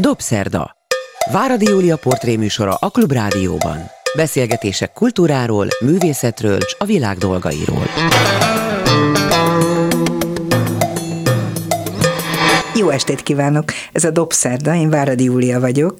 [0.00, 0.76] Dobszerda.
[1.32, 3.78] Váradi Júlia portréműsora a Klubrádióban.
[4.16, 7.82] Beszélgetések kultúráról, művészetről és a világ dolgairól.
[12.74, 13.64] Jó estét kívánok!
[13.92, 15.94] Ez a Dobszerda, én Váradi Júlia vagyok.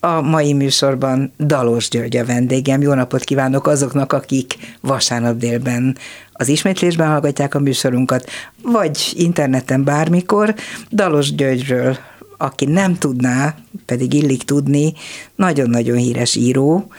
[0.00, 2.82] A mai műsorban Dalos György a vendégem.
[2.82, 5.96] Jó napot kívánok azoknak, akik vasárnap délben
[6.32, 8.30] az ismétlésben hallgatják a műsorunkat,
[8.62, 10.54] vagy interneten bármikor.
[10.90, 11.98] Dalos Györgyről
[12.40, 13.54] aki nem tudná,
[13.86, 14.92] pedig illik tudni,
[15.34, 16.90] nagyon-nagyon híres író,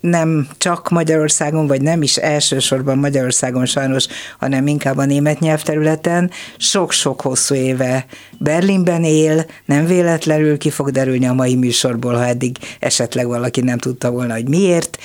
[0.00, 4.06] nem csak Magyarországon, vagy nem is elsősorban Magyarországon sajnos,
[4.38, 6.30] hanem inkább a német nyelvterületen.
[6.56, 8.06] Sok-sok hosszú éve
[8.38, 13.78] Berlinben él, nem véletlenül ki fog derülni a mai műsorból, ha eddig esetleg valaki nem
[13.78, 14.98] tudta volna, hogy miért.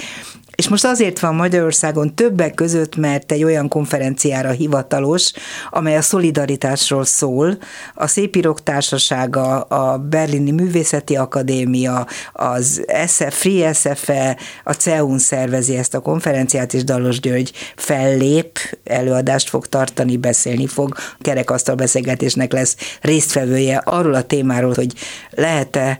[0.55, 5.31] És most azért van Magyarországon többek között, mert egy olyan konferenciára hivatalos,
[5.69, 7.57] amely a szolidaritásról szól.
[7.93, 15.93] A Szépírók Társasága, a Berlini Művészeti Akadémia, az SF, Free SFE, a CEUN szervezi ezt
[15.93, 20.95] a konferenciát, és Dalos György fellép, előadást fog tartani, beszélni fog.
[21.19, 24.93] Kerekasztal beszélgetésnek lesz résztvevője arról a témáról, hogy
[25.35, 25.99] lehet-e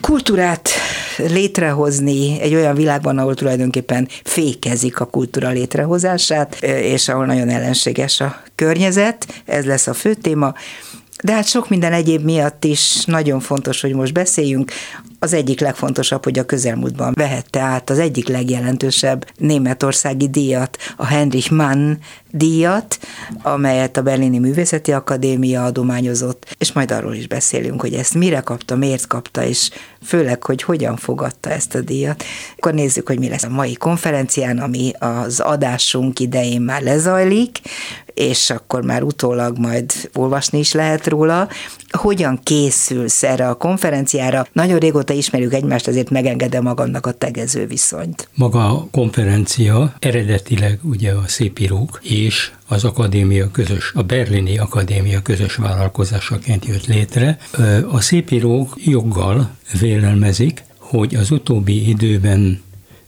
[0.00, 0.68] kultúrát
[1.16, 8.42] létrehozni egy olyan világban, ahol tulajdonképpen fékezik a kultúra létrehozását, és ahol nagyon ellenséges a
[8.54, 10.54] környezet, ez lesz a fő téma.
[11.22, 14.72] De hát sok minden egyéb miatt is nagyon fontos, hogy most beszéljünk.
[15.18, 21.52] Az egyik legfontosabb, hogy a közelmúltban vehette át az egyik legjelentősebb németországi díjat, a Heinrich
[21.52, 21.98] Mann
[22.30, 22.98] díjat,
[23.42, 28.76] amelyet a Berlini Művészeti Akadémia adományozott, és majd arról is beszélünk, hogy ezt mire kapta,
[28.76, 29.70] miért kapta, és
[30.02, 32.24] főleg, hogy hogyan fogadta ezt a díjat.
[32.56, 37.60] Akkor nézzük, hogy mi lesz a mai konferencián, ami az adásunk idején már lezajlik,
[38.18, 41.48] és akkor már utólag majd olvasni is lehet róla.
[41.90, 44.46] Hogyan készülsz erre a konferenciára?
[44.52, 48.28] Nagyon régóta ismerjük egymást, ezért megengedem magamnak a tegező viszonyt.
[48.34, 55.54] Maga a konferencia eredetileg ugye a szépírók és az akadémia közös, a berlini akadémia közös
[55.54, 57.38] vállalkozásaként jött létre.
[57.90, 62.62] A szépírók joggal vélelmezik, hogy az utóbbi időben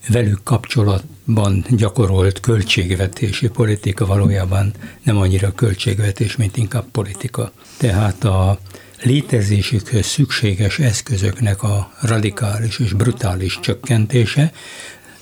[0.08, 4.72] velük kapcsolatban gyakorolt költségvetési politika valójában
[5.02, 7.52] nem annyira költségvetés, mint inkább politika.
[7.76, 8.58] Tehát a
[9.02, 14.52] létezésükhöz szükséges eszközöknek a radikális és brutális csökkentése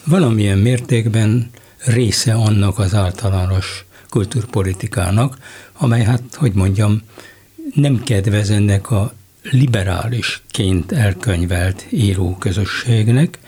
[0.04, 1.50] valamilyen mértékben
[1.84, 5.38] része annak az általános kultúrpolitikának,
[5.72, 7.02] amely hát, hogy mondjam,
[7.74, 9.12] nem kedvez ennek a
[9.42, 13.38] liberálisként elkönyvelt íróközösségnek,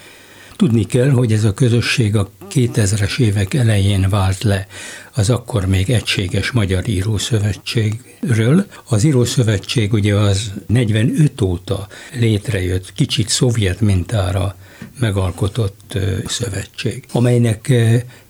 [0.60, 4.66] Tudni kell, hogy ez a közösség a 2000-es évek elején vált le
[5.14, 8.66] az akkor még egységes Magyar Írószövetségről.
[8.84, 14.56] Az Írószövetség ugye az 45 óta létrejött, kicsit szovjet mintára
[14.98, 17.72] megalkotott szövetség, amelynek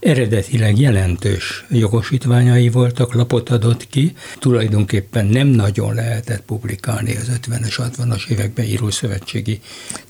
[0.00, 8.28] eredetileg jelentős jogosítványai voltak, lapot adott ki, tulajdonképpen nem nagyon lehetett publikálni az 50-es, 60-as
[8.28, 9.60] években író szövetségi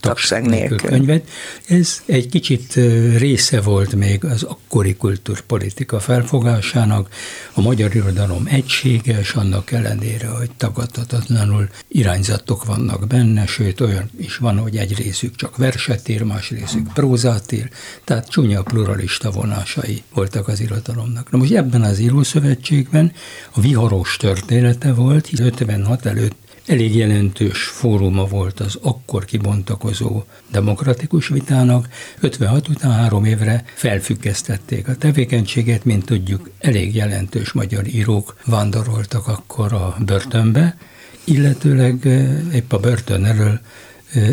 [0.00, 0.78] tagság nélkül.
[0.78, 1.28] könyvet.
[1.66, 2.74] Ez egy kicsit
[3.16, 7.08] része volt még az akkori kultúrpolitika felfogásának,
[7.52, 14.58] a magyar irodalom egységes, annak ellenére, hogy tagadhatatlanul irányzatok vannak benne, sőt olyan is van,
[14.58, 17.70] hogy egy részük csak verset ír, más részük prózát ír,
[18.04, 21.30] tehát csúnya pluralista vonásai voltak az irodalomnak.
[21.30, 23.12] Na most ebben az írószövetségben
[23.52, 26.36] a viharos története volt, 56 előtt
[26.66, 31.88] elég jelentős fóruma volt az akkor kibontakozó demokratikus vitának.
[32.20, 39.72] 56 után három évre felfüggesztették a tevékenységet, mint tudjuk, elég jelentős magyar írók vándoroltak akkor
[39.72, 40.76] a börtönbe,
[41.24, 43.60] illetőleg eh, épp a börtön elől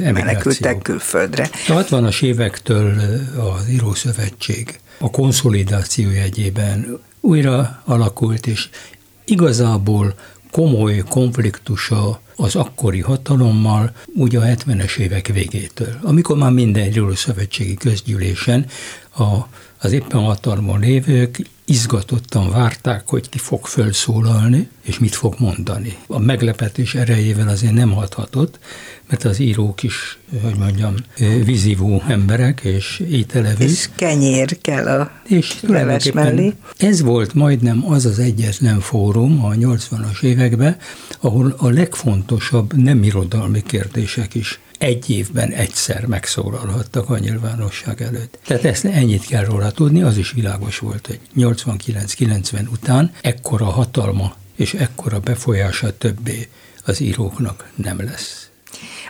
[0.01, 1.49] menekültek külföldre.
[1.67, 3.01] A 60-as évektől
[3.37, 8.69] az Írószövetség a konszolidáció jegyében újra alakult, és
[9.25, 10.13] igazából
[10.51, 18.65] komoly konfliktusa az akkori hatalommal ugye a 70-es évek végétől, amikor már minden szövetségi közgyűlésen
[19.17, 19.23] a,
[19.79, 25.97] az éppen hatalmon lévők izgatottan várták, hogy ki fog felszólalni, és mit fog mondani.
[26.07, 28.59] A meglepetés erejével azért nem hathatott,
[29.07, 30.95] mert az írók is, hogy mondjam,
[31.43, 33.69] vizívó emberek és ételevők.
[33.69, 36.53] És kenyér kell a és leves mellé.
[36.77, 40.77] Ez volt majdnem az az egyetlen fórum a 80-as években,
[41.19, 48.39] ahol a legfontosabb nem irodalmi kérdések is egy évben egyszer megszólalhattak a nyilvánosság előtt.
[48.45, 54.35] Tehát ezt ennyit kell róla tudni, az is világos volt, hogy 89-90 után ekkora hatalma
[54.55, 56.47] és ekkora befolyása többé
[56.85, 58.46] az íróknak nem lesz.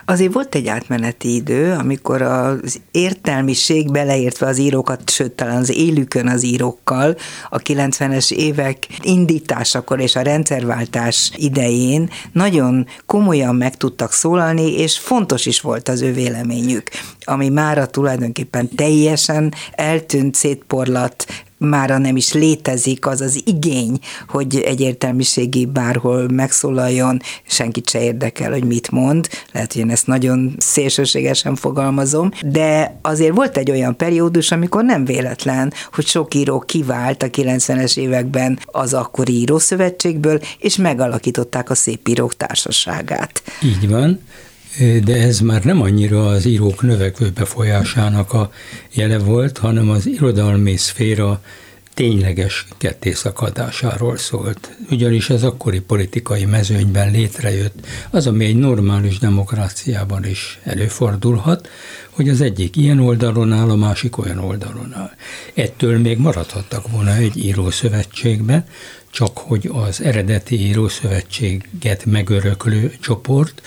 [0.08, 6.28] Azért volt egy átmeneti idő, amikor az értelmiség beleértve az írókat, sőt talán az élükön
[6.28, 7.16] az írókkal
[7.50, 15.46] a 90-es évek indításakor és a rendszerváltás idején nagyon komolyan meg tudtak szólalni, és fontos
[15.46, 16.90] is volt az ő véleményük,
[17.24, 21.26] ami mára tulajdonképpen teljesen eltűnt, szétporlat,
[21.58, 28.64] mára nem is létezik az az igény, hogy egyértelműségi bárhol megszólaljon, senkit se érdekel, hogy
[28.64, 34.50] mit mond, lehet, hogy én ezt nagyon szélsőségesen fogalmazom, de azért volt egy olyan periódus,
[34.50, 41.70] amikor nem véletlen, hogy sok író kivált a 90-es években az akkori írószövetségből, és megalakították
[41.70, 43.42] a szép írók társaságát.
[43.62, 44.20] Így van,
[45.04, 48.50] de ez már nem annyira az írók növekvő befolyásának a
[48.92, 51.40] jele volt, hanem az irodalmi szféra
[51.98, 54.76] tényleges kettészakadásáról szólt.
[54.90, 61.68] Ugyanis az akkori politikai mezőnyben létrejött az, ami egy normális demokráciában is előfordulhat,
[62.10, 65.10] hogy az egyik ilyen oldalon áll, a másik olyan oldalon áll.
[65.54, 68.64] Ettől még maradhattak volna egy írószövetségben,
[69.10, 73.62] csak hogy az eredeti írószövetséget megöröklő csoport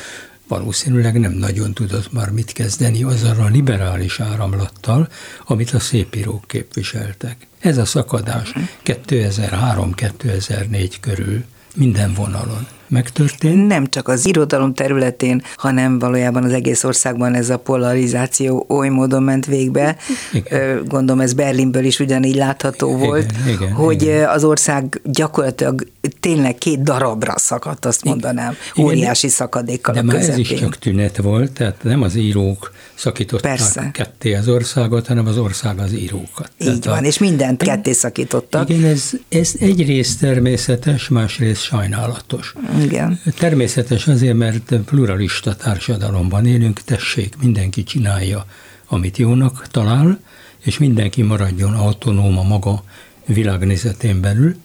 [0.51, 5.09] valószínűleg nem nagyon tudott már mit kezdeni azzal a liberális áramlattal,
[5.45, 7.48] amit a szépírók képviseltek.
[7.59, 8.53] Ez a szakadás
[8.86, 11.44] 2003-2004 körül
[11.75, 13.68] minden vonalon megtörtént.
[13.68, 19.24] Nem csak az irodalom területén, hanem valójában az egész országban ez a polarizáció oly módon
[19.24, 19.98] ment végbe.
[20.34, 20.84] Igen.
[20.88, 24.30] Gondolom ez Berlinből is ugyanígy látható volt, igen, igen, hogy igen.
[24.30, 25.88] az ország gyakorlatilag
[26.20, 28.86] tényleg két darabra szakadt, azt mondanám, igen.
[28.86, 30.44] óriási szakadékkal De a már közepén.
[30.44, 33.90] ez is csak tünet volt, tehát nem az írók szakították Persze.
[33.94, 36.52] ketté az országot, hanem az ország az írókat.
[36.58, 37.08] Így tehát van, a...
[37.08, 38.70] és mindent ketté szakítottak.
[38.70, 42.54] Igen, ez, ez egyrészt természetes, másrészt sajnálatos.
[42.81, 43.19] Igen.
[43.38, 48.45] Természetes azért, mert pluralista társadalomban élünk, tessék, mindenki csinálja,
[48.88, 50.19] amit jónak talál,
[50.63, 52.83] és mindenki maradjon autonóm a maga
[53.25, 54.56] világnézetén belül.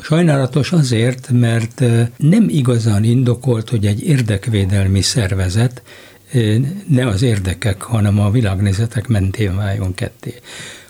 [0.00, 1.82] Sajnálatos azért, mert
[2.16, 5.82] nem igazán indokolt, hogy egy érdekvédelmi szervezet
[6.86, 10.34] ne az érdekek, hanem a világnézetek mentén váljon ketté.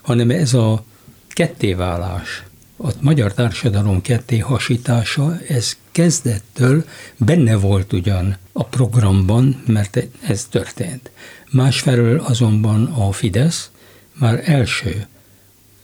[0.03, 0.85] Hanem ez a
[1.29, 2.43] kettéválás,
[2.77, 6.85] a magyar társadalom ketté hasítása, ez kezdettől
[7.17, 11.11] benne volt ugyan a programban, mert ez történt.
[11.51, 13.71] Másfelől azonban a Fidesz
[14.19, 15.07] már első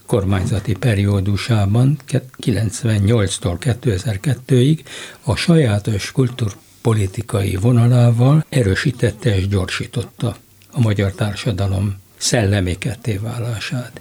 [0.06, 1.98] kormányzati periódusában
[2.42, 4.78] 98-tól 2002-ig
[5.22, 10.36] a sajátos kultúrpolitikai vonalával erősítette és gyorsította
[10.70, 14.00] a magyar társadalom szellemi kettéválását.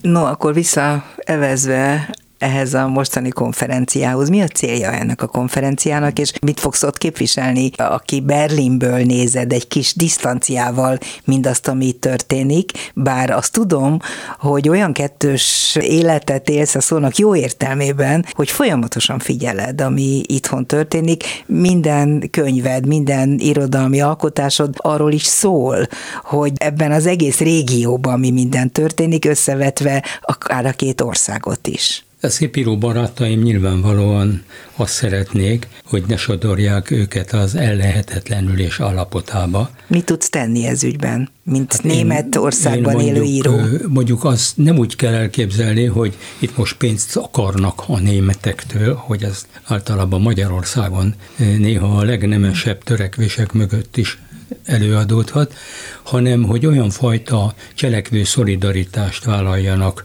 [0.00, 4.28] No, akkor visszaevezve ehhez a mostani konferenciához.
[4.28, 9.68] Mi a célja ennek a konferenciának, és mit fogsz ott képviselni, aki Berlinből nézed egy
[9.68, 13.98] kis disztanciával mindazt, ami történik, bár azt tudom,
[14.38, 21.24] hogy olyan kettős életet élsz a szónak jó értelmében, hogy folyamatosan figyeled, ami itthon történik,
[21.46, 25.86] minden könyved, minden irodalmi alkotásod arról is szól,
[26.22, 32.04] hogy ebben az egész régióban mi minden történik, összevetve akár a két országot is.
[32.22, 34.42] A szépíró barátaim nyilvánvalóan
[34.76, 39.70] azt szeretnék, hogy ne sodorják őket az ellehetetlenülés alapotába.
[39.86, 43.60] Mit tudsz tenni ez ügyben, mint hát német én, én mondjuk, élő író?
[43.88, 49.46] Mondjuk azt nem úgy kell elképzelni, hogy itt most pénzt akarnak a németektől, hogy ez
[49.64, 54.18] általában Magyarországon néha a legnemesebb törekvések mögött is
[54.64, 55.54] előadódhat,
[56.02, 60.04] hanem hogy olyan fajta cselekvő szolidaritást vállaljanak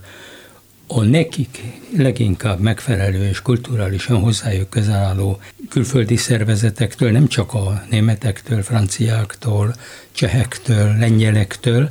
[0.87, 1.63] a nekik
[1.97, 5.39] leginkább megfelelő és kulturálisan hozzájuk közel álló
[5.69, 9.75] külföldi szervezetektől, nem csak a németektől, franciáktól,
[10.11, 11.89] csehektől, lengyelektől,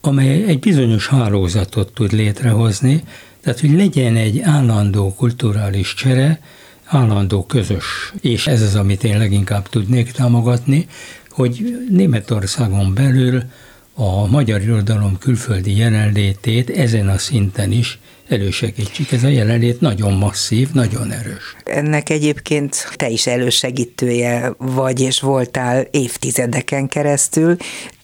[0.00, 3.04] amely egy bizonyos hálózatot tud létrehozni,
[3.40, 6.40] tehát hogy legyen egy állandó kulturális csere,
[6.84, 10.86] állandó közös, és ez az, amit én leginkább tudnék támogatni,
[11.30, 13.42] hogy Németországon belül
[14.02, 17.98] a magyar irodalom külföldi jelenlétét ezen a szinten is
[18.30, 19.12] elősegítsük.
[19.12, 21.56] Ez a jelenlét nagyon masszív, nagyon erős.
[21.64, 27.56] Ennek egyébként te is elősegítője vagy és voltál évtizedeken keresztül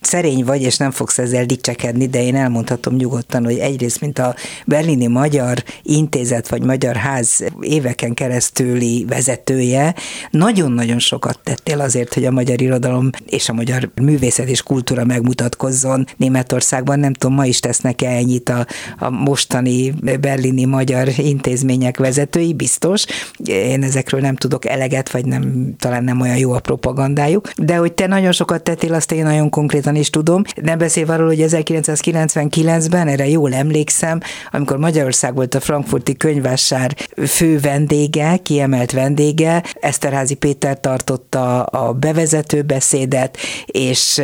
[0.07, 4.35] szerény vagy, és nem fogsz ezzel dicsekedni, de én elmondhatom nyugodtan, hogy egyrészt, mint a
[4.65, 9.95] Berlini Magyar Intézet vagy Magyar Ház éveken keresztüli vezetője,
[10.29, 16.05] nagyon-nagyon sokat tettél azért, hogy a magyar irodalom és a magyar művészet és kultúra megmutatkozzon
[16.17, 16.99] Németországban.
[16.99, 18.65] Nem tudom, ma is tesznek-e ennyit a,
[18.97, 23.05] a mostani berlini magyar intézmények vezetői, biztos.
[23.45, 27.51] Én ezekről nem tudok eleget, vagy nem, talán nem olyan jó a propagandájuk.
[27.57, 30.41] De hogy te nagyon sokat tettél, azt én nagyon konkrétan is tudom.
[30.61, 34.19] Nem beszélve arról, hogy 1999-ben, erre jól emlékszem,
[34.51, 36.95] amikor Magyarország volt a frankfurti könyvásár
[37.27, 44.21] fő vendége, kiemelt vendége, Eszterházi Péter tartotta a bevezető beszédet, és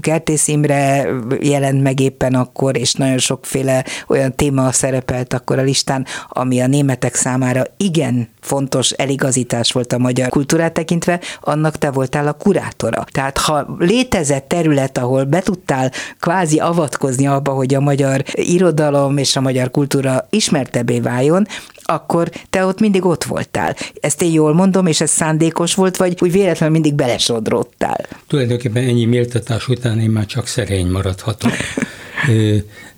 [0.00, 1.06] Kertész Imre
[1.40, 6.66] jelent meg éppen akkor, és nagyon sokféle olyan téma szerepelt akkor a listán, ami a
[6.66, 13.04] németek számára igen fontos eligazítás volt a magyar kultúrát tekintve, annak te voltál a kurátora.
[13.12, 19.36] Tehát ha létezett terület, ahol be tudtál kvázi avatkozni abba, hogy a magyar irodalom és
[19.36, 21.46] a magyar kultúra ismertebbé váljon,
[21.84, 23.76] akkor te ott mindig ott voltál.
[24.00, 28.06] Ezt én jól mondom, és ez szándékos volt, vagy úgy véletlenül mindig belesodrottál?
[28.26, 31.52] Tulajdonképpen ennyi méltatás után én már csak szerény maradhatok.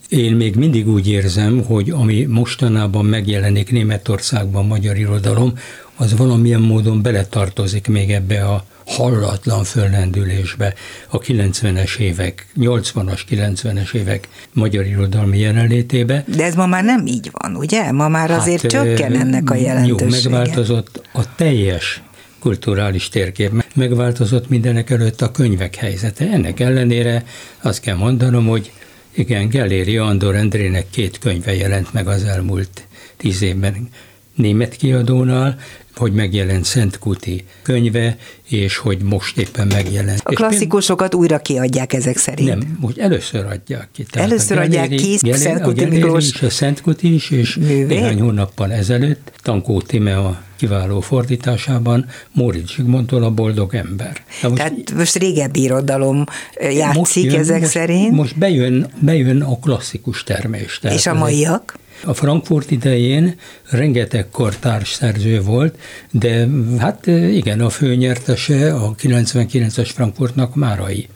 [0.08, 5.52] Én még mindig úgy érzem, hogy ami mostanában megjelenik Németországban magyar irodalom,
[5.96, 10.75] az valamilyen módon beletartozik még ebbe a hallatlan föllendülésbe
[11.08, 16.25] a 90-es évek, 80-as, 90-es évek magyar irodalmi jelenlétébe.
[16.36, 17.92] De ez ma már nem így van, ugye?
[17.92, 20.20] Ma már azért hát, csökken ennek a jelentősége.
[20.22, 22.02] Jó, megváltozott a teljes
[22.38, 23.64] kulturális térkép.
[23.75, 26.30] Megváltozott mindenek előtt a könyvek helyzete.
[26.30, 27.25] Ennek ellenére
[27.60, 28.72] azt kell mondanom, hogy
[29.16, 33.88] igen, Gelléri Andor Endrének két könyve jelent meg az elmúlt tíz évben
[34.36, 35.58] német kiadónál,
[35.94, 38.16] hogy megjelent Szent Kuti könyve,
[38.48, 40.20] és hogy most éppen megjelent.
[40.24, 42.48] A klasszikusokat és újra kiadják ezek szerint?
[42.48, 44.04] Nem, most először adják ki.
[44.04, 46.30] Tehát először Geléri, adják ki Geléri, Szent Kuti a Miklós.
[46.32, 47.84] És a Szent Kuti is, és művé?
[47.84, 54.22] néhány hónappal ezelőtt Tankó Timea kiváló fordításában Móricz Zsigmondtól a boldog ember.
[54.42, 56.24] Na most, Tehát most régebbi irodalom
[56.60, 58.12] játszik jön, ezek most, szerint?
[58.12, 60.78] Most bejön, bejön a klasszikus termés.
[60.78, 61.78] Tehát és a maiak?
[62.06, 63.38] A Frankfurt idején
[63.70, 65.78] rengeteg kortárs szerző volt,
[66.10, 66.48] de
[66.78, 71.08] hát igen, a főnyertese a 99-es Frankfurtnak Márai.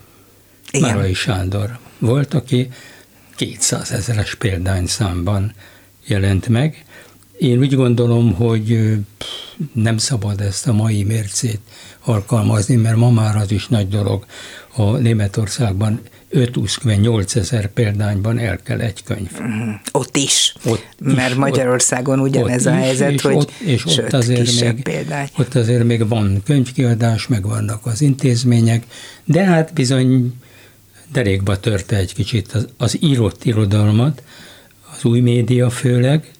[0.70, 0.88] Igen.
[0.88, 2.68] Márai Sándor volt, aki
[3.36, 5.52] 200 ezeres példányszámban
[6.06, 6.84] jelent meg.
[7.38, 8.98] Én úgy gondolom, hogy
[9.72, 11.60] nem szabad ezt a mai mércét
[12.04, 14.24] alkalmazni, mert ma már az is nagy dolog
[14.74, 16.00] a Németországban
[16.32, 19.30] 5-8 ezer példányban el kell egy könyv.
[19.42, 23.98] Mm, ott is, ott mert is, Magyarországon ugyanez a helyzet, és hogy ott, és sőt,
[23.98, 25.28] ott azért még, példány.
[25.38, 28.84] Ott azért még van könyvkiadás, meg vannak az intézmények,
[29.24, 30.34] de hát bizony
[31.12, 34.22] derékba törte egy kicsit az, az írott irodalmat,
[34.96, 36.30] az új média főleg,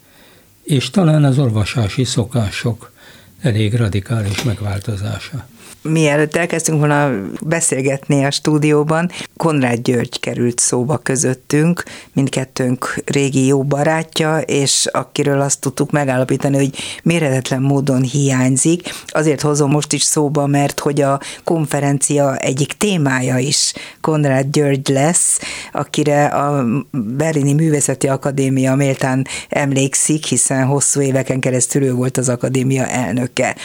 [0.62, 2.92] és talán az olvasási szokások
[3.40, 5.48] elég radikális megváltozása
[5.82, 7.10] mielőtt elkezdtünk volna
[7.40, 11.82] beszélgetni a stúdióban, Konrád György került szóba közöttünk,
[12.12, 18.94] mindkettőnk régi jó barátja, és akiről azt tudtuk megállapítani, hogy méretetlen módon hiányzik.
[19.06, 25.40] Azért hozom most is szóba, mert hogy a konferencia egyik témája is Konrád György lesz,
[25.72, 32.86] akire a Berlini Művészeti Akadémia méltán emlékszik, hiszen hosszú éveken keresztül ő volt az akadémia
[32.86, 33.56] elnöke.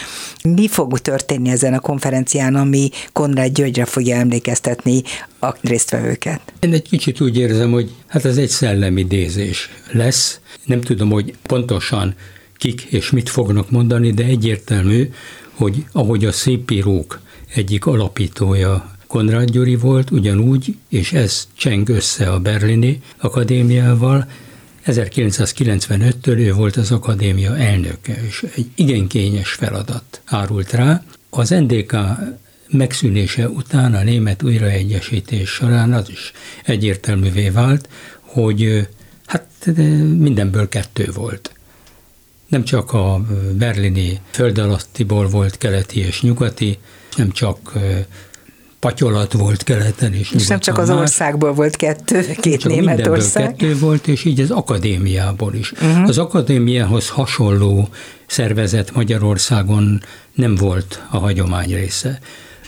[0.43, 2.03] Mi fog történni ezen a konferencián?
[2.05, 5.01] Konferencián, ami Konrád Györgyre fogja emlékeztetni
[5.39, 6.41] a résztvevőket.
[6.59, 10.39] Én egy kicsit úgy érzem, hogy hát ez egy szellemidézés lesz.
[10.65, 12.15] Nem tudom, hogy pontosan
[12.57, 15.09] kik és mit fognak mondani, de egyértelmű,
[15.53, 17.19] hogy ahogy a szépírók
[17.55, 24.27] egyik alapítója Konrád Gyuri volt, ugyanúgy, és ez cseng össze a berlini akadémiával,
[24.85, 31.03] 1995-től ő volt az akadémia elnöke, és egy igen kényes feladat árult rá.
[31.37, 31.95] Az NDK
[32.67, 36.31] megszűnése után a német újraegyesítés során az is
[36.65, 37.89] egyértelművé vált,
[38.21, 38.87] hogy
[39.25, 39.47] hát
[40.17, 41.51] mindenből kettő volt.
[42.47, 46.77] Nem csak a berlini föld alattiból volt keleti és nyugati,
[47.15, 47.73] nem csak
[48.85, 53.55] patyolat volt keleten és És nem csak az országból volt kettő, két csak Németország.
[53.55, 55.71] kettő volt, és így az akadémiából is.
[55.71, 56.07] Uh-huh.
[56.07, 57.89] Az akadémiához hasonló
[58.25, 60.01] szervezet Magyarországon
[60.33, 62.19] nem volt a hagyomány része.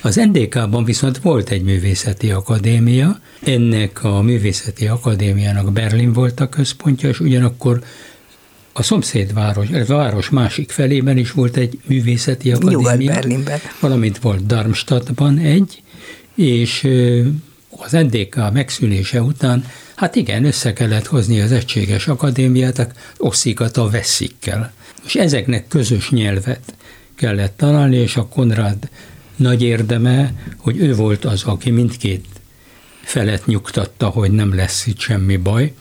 [0.02, 7.10] Az NDK-ban viszont volt egy művészeti akadémia, ennek a művészeti akadémiának Berlin volt a központja,
[7.10, 7.80] és ugyanakkor
[8.74, 12.94] a szomszédváros, a város másik felében is volt egy művészeti akadémia.
[12.96, 13.60] Nyugat-Berlinben.
[13.80, 15.82] Valamint volt Darmstadtban egy,
[16.38, 16.88] és
[17.70, 19.66] az NDK megszűnése után,
[19.96, 24.74] hát igen, össze kellett hozni az egységes akadémiát, a osszikat a veszikkel.
[25.06, 26.76] És ezeknek közös nyelvet
[27.16, 28.90] kellett találni, és a Konrád
[29.36, 32.26] nagy érdeme, hogy ő volt az, aki mindkét
[33.02, 35.74] felet nyugtatta, hogy nem lesz itt semmi baj,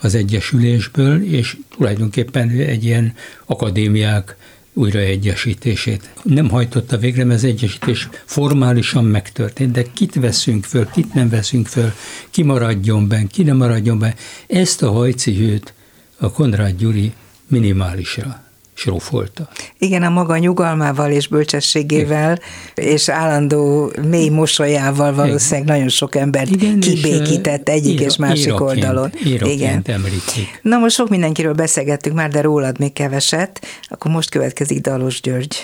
[0.00, 3.14] az Egyesülésből, és tulajdonképpen egy ilyen
[3.46, 4.36] akadémiák
[4.72, 6.10] újraegyesítését.
[6.22, 11.66] Nem hajtotta végre, mert az egyesítés formálisan megtörtént, de kit veszünk föl, kit nem veszünk
[11.66, 11.92] föl,
[12.30, 14.14] ki maradjon benne, ki nem maradjon benne.
[14.46, 15.74] Ezt a hajcihőt
[16.18, 17.12] a Konrád Gyuri
[17.46, 18.49] minimálisra
[18.80, 19.48] srófolta.
[19.78, 22.38] Igen, a maga nyugalmával és bölcsességével,
[22.74, 22.90] Igen.
[22.90, 25.74] és állandó mély mosolyával valószínűleg Igen.
[25.74, 29.10] nagyon sok ember Igen, kibékített és, egyik és másik éraként, oldalon.
[29.24, 29.82] Igen.
[29.84, 30.60] említik.
[30.62, 33.60] Na most sok mindenkiről beszélgettünk már, de rólad még keveset.
[33.88, 35.56] Akkor most következik Dalos György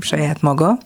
[0.00, 0.78] saját maga,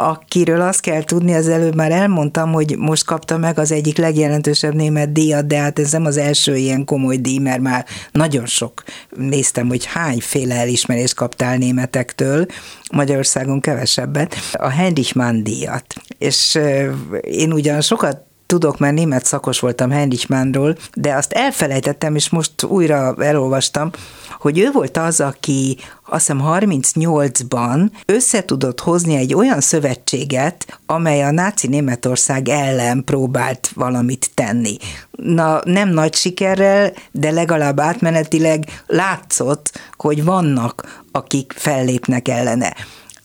[0.00, 4.74] akiről azt kell tudni, az előbb már elmondtam, hogy most kapta meg az egyik legjelentősebb
[4.74, 8.82] német díjat, de hát ez nem az első ilyen komoly díj, mert már nagyon sok
[9.16, 12.46] néztem, hogy hányféle elismerést kaptál németektől,
[12.92, 15.94] Magyarországon kevesebbet, a Heinrich Mann díjat.
[16.18, 16.58] És
[17.20, 22.62] én ugyan sokat tudok, mert német szakos voltam Heinrich Mannról, de azt elfelejtettem, és most
[22.62, 23.90] újra elolvastam,
[24.38, 25.76] hogy ő volt az, aki
[26.06, 34.30] azt hiszem 38-ban összetudott hozni egy olyan szövetséget, amely a náci Németország ellen próbált valamit
[34.34, 34.76] tenni.
[35.10, 42.74] Na, nem nagy sikerrel, de legalább átmenetileg látszott, hogy vannak, akik fellépnek ellene.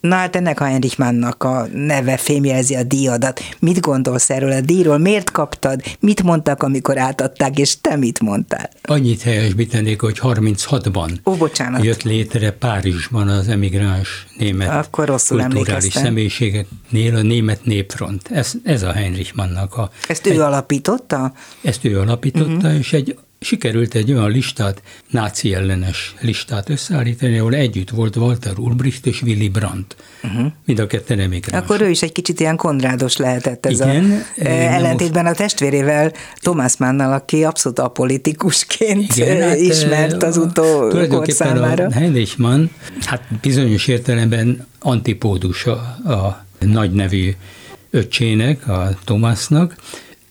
[0.07, 3.41] Na hát ennek a Heinrich Mannnak a neve fémjelzi a díjadat.
[3.59, 4.97] Mit gondolsz erről a díjról?
[4.97, 5.81] Miért kaptad?
[6.00, 8.69] Mit mondtak, amikor átadták, és te mit mondtál?
[8.83, 11.83] Annyit helyesbítenék, hogy 36-ban Ó, bocsánat.
[11.83, 18.29] jött létre Párizsban az emigráns német Akkor rosszul kulturális személyiségeknél a német népfront.
[18.31, 19.89] Ez, ez a Heinrich Mannnak a...
[20.07, 21.33] Ezt ő egy, alapította?
[21.62, 22.77] Ezt ő alapította, uh-huh.
[22.77, 29.06] és egy sikerült egy olyan listát, náci ellenes listát összeállítani, ahol együtt volt Walter Ulbricht
[29.06, 29.96] és Willy Brandt.
[30.24, 30.52] Uh-huh.
[30.66, 31.64] Mind a ketten emigráns.
[31.64, 35.36] Akkor ő is egy kicsit ilyen kondrádos lehetett ez Igen, a, ellentétben most...
[35.36, 41.86] a testvérével, Thomas Mannnal, aki abszolút apolitikusként Igen, hát, ismert az utókor számára.
[41.86, 42.66] A Heinrich Mann,
[43.02, 45.72] hát bizonyos értelemben antipódus a,
[46.12, 47.34] a nagy nevű
[47.90, 49.75] öccsének, a Thomasnak,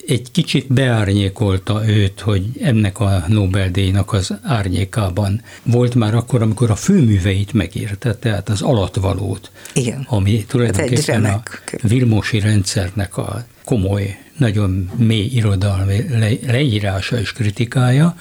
[0.07, 6.75] egy kicsit beárnyékolta őt, hogy ennek a Nobel-díjnak az árnyékában volt már akkor, amikor a
[6.75, 10.05] főműveit megírta, tehát az alatvalót, Igen.
[10.09, 11.41] ami tulajdonképpen a
[11.81, 18.17] Vilmosi rendszernek a komoly, nagyon mély irodalmi le, leírása és kritikája,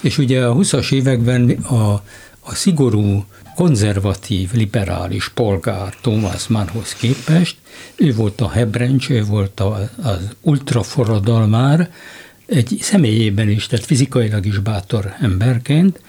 [0.00, 1.92] és ugye a 20-as években a,
[2.40, 3.24] a szigorú
[3.54, 7.56] konzervatív, liberális polgár Thomas Mannhoz képest,
[7.96, 9.60] ő volt a hebrencs, ő volt
[10.02, 11.90] az ultraforradalmár,
[12.46, 16.00] egy személyében is, tehát fizikailag is bátor emberként,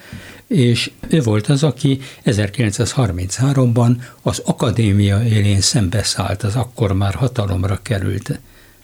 [0.47, 8.39] és ő volt az, aki 1933-ban az akadémia élén szembeszállt az akkor már hatalomra került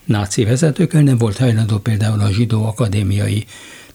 [0.05, 3.45] náci vezetőkkel, nem volt hajlandó például a zsidó akadémiai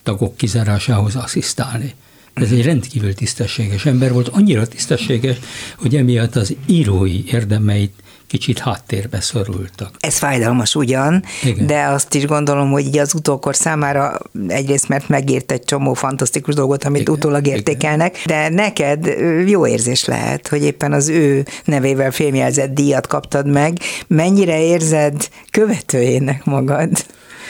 [0.02, 1.94] tagok kizárásához asszisztálni.
[2.42, 5.36] Ez egy rendkívül tisztességes ember volt, annyira tisztességes,
[5.76, 7.92] hogy emiatt az írói érdemeit
[8.28, 9.90] kicsit háttérbe szorultak.
[9.98, 11.66] Ez fájdalmas ugyan, Igen.
[11.66, 16.54] de azt is gondolom, hogy így az utókor számára egyrészt, mert megírt egy csomó fantasztikus
[16.54, 17.14] dolgot, amit Igen.
[17.14, 18.52] utólag értékelnek, Igen.
[18.52, 19.06] de neked
[19.46, 23.78] jó érzés lehet, hogy éppen az ő nevével filmjelzett díjat kaptad meg.
[24.06, 26.90] Mennyire érzed követőjének magad?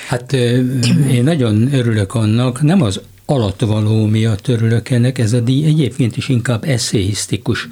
[0.09, 0.33] Hát
[1.11, 6.29] én nagyon örülök annak, nem az alatvaló miatt örülök ennek, ez a díj egyébként is
[6.29, 7.69] inkább eszéisztikus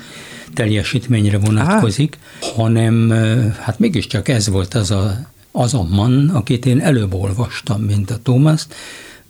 [0.55, 2.62] teljesítményre vonatkozik, Aha.
[2.62, 3.11] hanem
[3.61, 5.16] hát mégiscsak ez volt az a,
[5.53, 8.66] az a man, akit én előbb olvastam, mint a Thomas,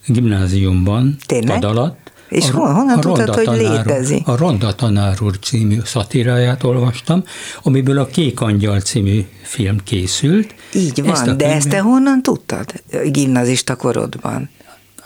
[0.06, 1.64] gimnáziumban, Tényleg?
[1.64, 2.12] alatt.
[2.28, 4.28] És a, honnan a tudtad, hogy létezik?
[4.28, 7.24] A Ronda tanár úr című szatiráját olvastam,
[7.62, 10.54] amiből a Kék Angyal című film készült.
[10.74, 11.56] Így van, ezt de könyvet...
[11.56, 12.72] ezt te honnan tudtad
[13.10, 14.50] gimnazista korodban?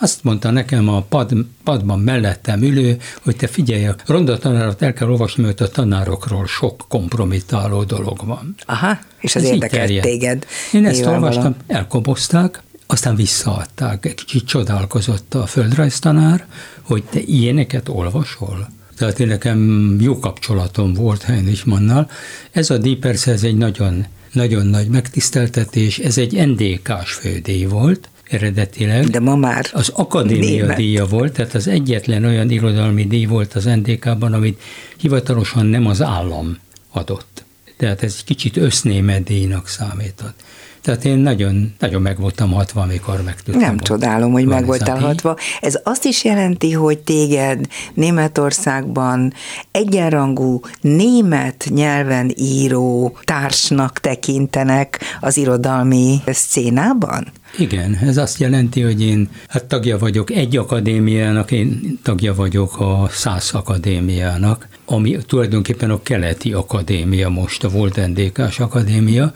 [0.01, 1.33] Azt mondta nekem a pad,
[1.63, 6.47] padban mellettem ülő, hogy te figyelj, a ronda tanárat el kell olvasni, mert a tanárokról
[6.47, 8.55] sok kompromittáló dolog van.
[8.65, 10.45] Aha, és ez, ez érdekelt téged.
[10.73, 14.05] Én ezt olvastam, elkobozták, aztán visszaadták.
[14.05, 16.45] Egy kicsit csodálkozott a földrajztanár,
[16.81, 18.67] hogy te ilyeneket olvasol.
[18.97, 22.09] Tehát én nekem jó kapcsolatom volt Heinrich Mannal.
[22.51, 28.09] Ez a díj persze ez egy nagyon, nagyon nagy megtiszteltetés, ez egy NDK-s fődíj volt,
[28.31, 29.05] eredetileg.
[29.05, 30.75] De ma már Az akadémia német.
[30.75, 34.61] díja volt, tehát az egyetlen olyan irodalmi díj volt az NDK-ban, amit
[34.97, 36.57] hivatalosan nem az állam
[36.91, 37.43] adott.
[37.77, 40.43] Tehát ez egy kicsit össznémet díjnak számított.
[40.81, 43.61] Tehát én nagyon, nagyon meg voltam hatva, amikor megtudtam.
[43.61, 45.37] Nem csodálom, hogy meg voltál hatva.
[45.61, 49.33] Ez azt is jelenti, hogy téged Németországban
[49.71, 57.27] egyenrangú német nyelven író társnak tekintenek az irodalmi szcénában?
[57.57, 63.07] Igen, ez azt jelenti, hogy én hát tagja vagyok egy akadémiának, én tagja vagyok a
[63.11, 69.33] Szász Akadémiának, ami tulajdonképpen a keleti akadémia most, a volt NDK-s akadémia,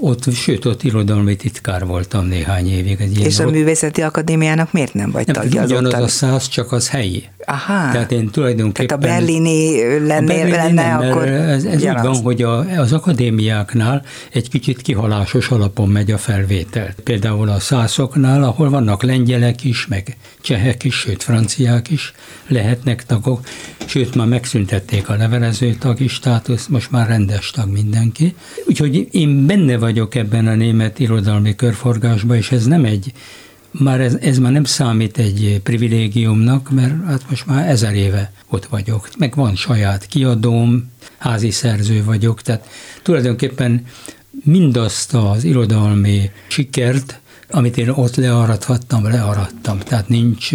[0.00, 3.00] ott, sőt, ott irodalmi titkár voltam néhány évig.
[3.00, 3.52] Egy És a ott...
[3.52, 5.64] Művészeti Akadémiának miért nem vagy nem, tagja?
[5.64, 7.24] Ugyanaz a száz, csak az helyi.
[7.46, 7.92] Aha.
[7.92, 9.00] Tehát én tulajdonképpen...
[9.00, 11.28] Tehát a berlini lennél, a berlini lenne, nem, akkor...
[11.28, 16.94] Ez, ez úgy van, hogy a, az akadémiáknál egy kicsit kihalásos alapon megy a felvétel.
[17.04, 22.12] Például a szászoknál, ahol vannak lengyelek is, meg csehek is, sőt franciák is
[22.46, 23.40] lehetnek tagok,
[23.86, 28.34] sőt már megszüntették a levelező tagi státusz, most már rendes tag mindenki.
[28.66, 33.12] Úgyhogy én benne vagyok ebben a német irodalmi körforgásban, és ez nem egy
[33.70, 38.66] már ez, ez már nem számít egy privilégiumnak, mert hát most már ezer éve ott
[38.66, 39.08] vagyok.
[39.18, 42.68] Meg van saját kiadóm, házi szerző vagyok, tehát
[43.02, 43.86] tulajdonképpen
[44.44, 49.78] mindazt az irodalmi sikert, amit én ott learadhattam, learadtam.
[49.78, 50.50] Tehát nincs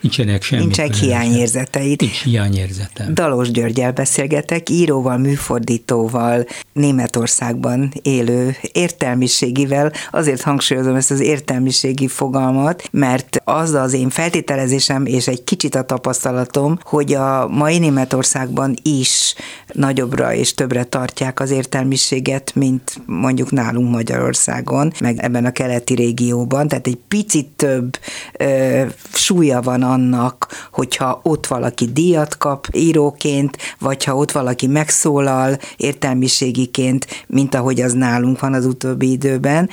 [0.00, 0.62] Nincsenek semmi.
[0.62, 2.00] Nincsenek hiányérzeteid.
[2.00, 3.14] Nincs hiányérzetem.
[3.14, 9.92] Dalos Györgyel beszélgetek, íróval, műfordítóval, Németországban élő értelmiségivel.
[10.10, 15.82] Azért hangsúlyozom ezt az értelmiségi fogalmat, mert az az én feltételezésem, és egy kicsit a
[15.82, 19.34] tapasztalatom, hogy a mai Németországban is
[19.72, 26.68] nagyobbra és többre tartják az értelmiséget, mint mondjuk nálunk Magyarországon, meg ebben a keleti régióban.
[26.68, 27.98] Tehát egy picit több
[28.38, 28.82] ö,
[29.12, 37.06] súlya van annak, hogyha ott valaki díjat kap íróként, vagy ha ott valaki megszólal értelmiségiként,
[37.26, 39.70] mint ahogy az nálunk van az utóbbi időben.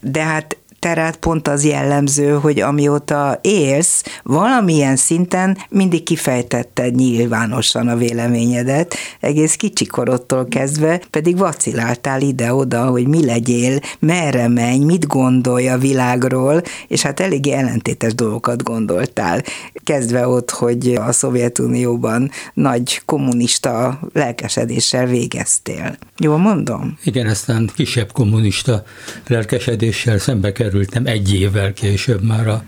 [0.00, 7.96] De hát tehát pont az jellemző, hogy amióta élsz, valamilyen szinten mindig kifejtetted nyilvánosan a
[7.96, 9.56] véleményedet, egész
[9.90, 17.02] korodtól kezdve, pedig vaciláltál ide-oda, hogy mi legyél, merre menj, mit gondolj a világról, és
[17.02, 19.42] hát elég ellentétes dolgokat gondoltál.
[19.84, 25.96] Kezdve ott, hogy a Szovjetunióban nagy kommunista lelkesedéssel végeztél.
[26.18, 26.98] Jól mondom?
[27.04, 28.82] Igen, aztán kisebb kommunista
[29.26, 32.64] lelkesedéssel szembe kell kerültem egy évvel később már a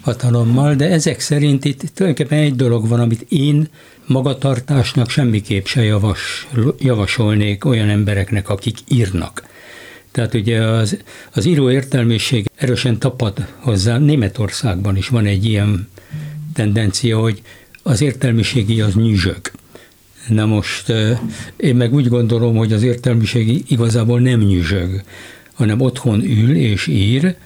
[0.00, 3.68] hatalommal, de ezek szerint itt tulajdonképpen egy dolog van, amit én
[4.06, 9.44] magatartásnak semmiképp se javas, javasolnék olyan embereknek, akik írnak.
[10.10, 10.98] Tehát ugye az,
[11.32, 15.88] az író értelmiség erősen tapad hozzá, Németországban is van egy ilyen
[16.54, 17.42] tendencia, hogy
[17.82, 19.40] az értelmiségi az nyüzsög.
[20.28, 20.92] Na most
[21.56, 25.02] én meg úgy gondolom, hogy az értelmiségi igazából nem nyüzsög
[25.60, 27.36] hanem otthon ül és ír,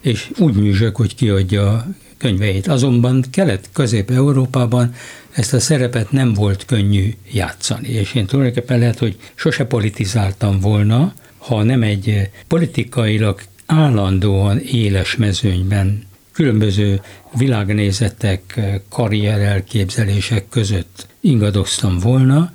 [0.00, 1.86] és úgy műzsök, hogy kiadja
[2.18, 2.66] könyveit.
[2.66, 4.94] Azonban Kelet-Közép-Európában
[5.32, 11.14] ezt a szerepet nem volt könnyű játszani, és én tulajdonképpen lehet, hogy sose politizáltam volna,
[11.38, 17.00] ha nem egy politikailag állandóan éles mezőnyben különböző
[17.36, 22.52] világnézetek, karrierelképzelések között ingadoztam volna,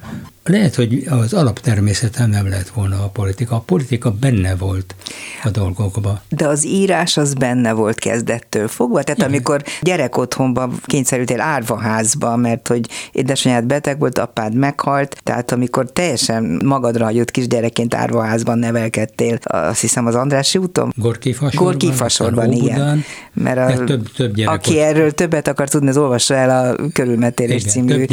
[0.47, 3.55] lehet, hogy az alaptermészetem nem lett volna a politika.
[3.55, 4.95] A politika benne volt
[5.43, 6.19] a dolgokban.
[6.29, 9.03] De az írás az benne volt kezdettől fogva?
[9.03, 9.29] Tehát Igen.
[9.29, 16.61] amikor gyerek otthonban kényszerültél árvaházba, mert hogy édesanyád beteg volt, apád meghalt, tehát amikor teljesen
[16.65, 20.93] magadra hagyott kisgyerekként árvaházban nevelkedtél, azt hiszem az Andrási úton?
[20.95, 21.63] Gorkifasorban.
[21.63, 23.03] Gorkifasorban, igen.
[23.33, 24.79] Mert a, több, több gyerek aki ott.
[24.79, 28.05] erről többet akar tudni, az olvassa el a Körülmetélés igen, című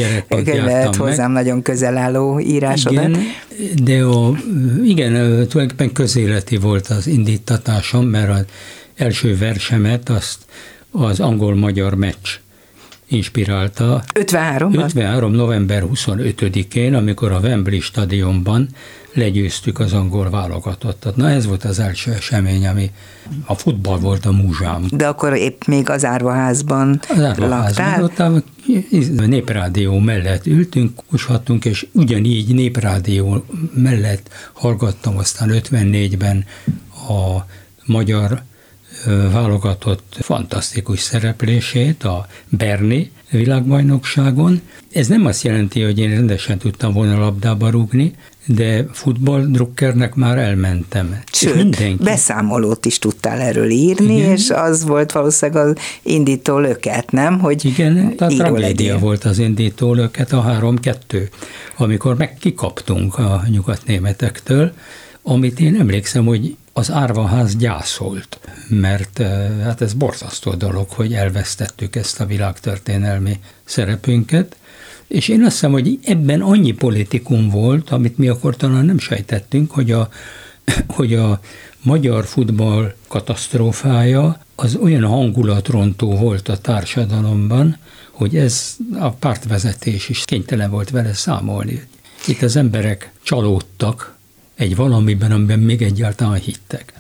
[0.45, 1.43] könyvet hozzám meg.
[1.43, 3.09] nagyon közel álló írásodat.
[3.09, 3.23] Igen,
[3.83, 4.33] de a,
[4.85, 8.45] igen, tulajdonképpen közéleti volt az indítatásom, mert az
[8.97, 10.39] első versemet azt
[10.91, 12.29] az angol-magyar meccs
[13.07, 14.05] inspirálta.
[14.15, 15.33] 53 53.
[15.33, 18.69] november 25-én, amikor a Wembley stadionban
[19.15, 21.17] legyőztük az angol válogatottat.
[21.17, 22.91] Na ez volt az első esemény, ami
[23.47, 24.87] a futball volt a múzsám.
[24.91, 28.43] De akkor épp még az árvaházban Az árvaházban, ott a
[29.27, 36.45] néprádió mellett ültünk, kushattunk, és ugyanígy néprádió mellett hallgattam aztán 54-ben
[37.09, 37.45] a
[37.87, 38.43] magyar
[39.33, 44.61] válogatott fantasztikus szereplését a Berni világbajnokságon.
[44.93, 48.15] Ez nem azt jelenti, hogy én rendesen tudtam volna labdába rúgni,
[48.47, 51.19] de futballdrukkernek már elmentem.
[51.33, 52.03] Sőt, mindenki...
[52.03, 54.31] beszámolót is tudtál erről írni, Igen.
[54.31, 57.39] és az volt valószínűleg az indító löket, nem?
[57.39, 58.99] Hogy Igen, a tragédia legyél.
[58.99, 61.29] volt az indító löket, a 3-2,
[61.77, 64.73] amikor meg kikaptunk a nyugatnémetektől,
[65.23, 71.97] amit én emlékszem, hogy az árvaház gyászolt, mert eh, hát ez borzasztó dolog, hogy elvesztettük
[71.97, 74.57] ezt a világtörténelmi szerepünket,
[75.09, 79.71] és én azt hiszem, hogy ebben annyi politikum volt, amit mi akkor talán nem sejtettünk,
[79.71, 80.09] hogy a,
[80.97, 81.41] hogy a
[81.83, 87.77] magyar futball katasztrófája az olyan hangulatrontó volt a társadalomban,
[88.11, 91.83] hogy ez a pártvezetés is kénytelen volt vele számolni.
[92.27, 94.17] Itt az emberek csalódtak
[94.55, 96.93] egy valamiben, amiben még egyáltalán hittek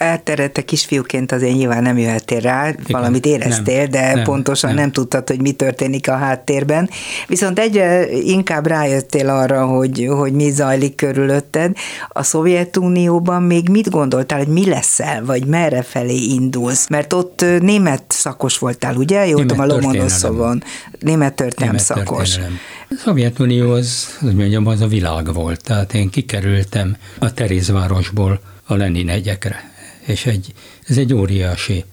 [0.00, 4.78] elterette kisfiúként azért nyilván nem jöhettél rá, Igen, valamit éreztél, nem, de nem, pontosan nem.
[4.78, 6.90] nem tudtad, hogy mi történik a háttérben.
[7.26, 11.76] Viszont egyre inkább rájöttél arra, hogy, hogy mi zajlik körülötted.
[12.08, 16.88] A Szovjetunióban még mit gondoltál, hogy mi leszel, vagy merre felé indulsz?
[16.88, 19.26] Mert ott német szakos voltál, ugye?
[19.26, 20.62] Jó tudom, a Lomonoszovon.
[21.00, 22.28] Német történelem szakos.
[22.28, 22.58] Történelem.
[22.88, 25.62] A Szovjetunió az, hogy mondjam, az a világ volt.
[25.64, 29.69] Tehát én kikerültem a Terézvárosból a Lenin egyekre
[30.06, 30.52] és egy,
[30.86, 31.84] ez egy óriási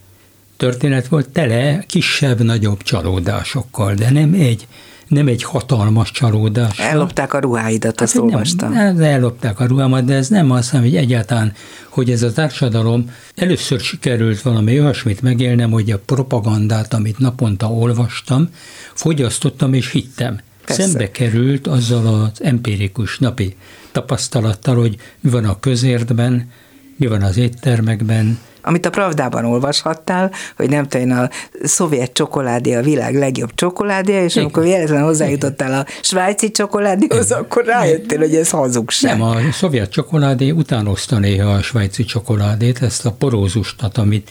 [0.56, 4.66] történet volt, tele kisebb-nagyobb csalódásokkal, de nem egy,
[5.08, 6.78] nem egy hatalmas csalódás.
[6.78, 8.72] Ellopták a ruháidat, azt hát, olvastam.
[8.72, 11.52] Nem, ellopták a ruhámat, de ez nem azt hogy egyáltalán,
[11.88, 18.48] hogy ez a társadalom először sikerült valami olyasmit megélnem, hogy a propagandát, amit naponta olvastam,
[18.94, 20.40] fogyasztottam és hittem.
[20.64, 20.82] Persze.
[20.82, 23.56] Szembe került azzal az empirikus napi
[23.92, 26.50] tapasztalattal, hogy mi van a közértben,
[26.98, 28.38] mi van az éttermekben.
[28.62, 31.28] Amit a Pravdában olvashattál, hogy nem tudom, a
[31.62, 34.44] szovjet csokoládé a világ legjobb csokoládé, és Igen.
[34.44, 39.18] amikor véletlenül hozzájutottál a svájci csokoládéhoz, akkor rájöttél, hogy ez hazugság.
[39.18, 44.30] Nem, a szovjet csokoládé utánozta néha a svájci csokoládét, ezt a porózustat, amit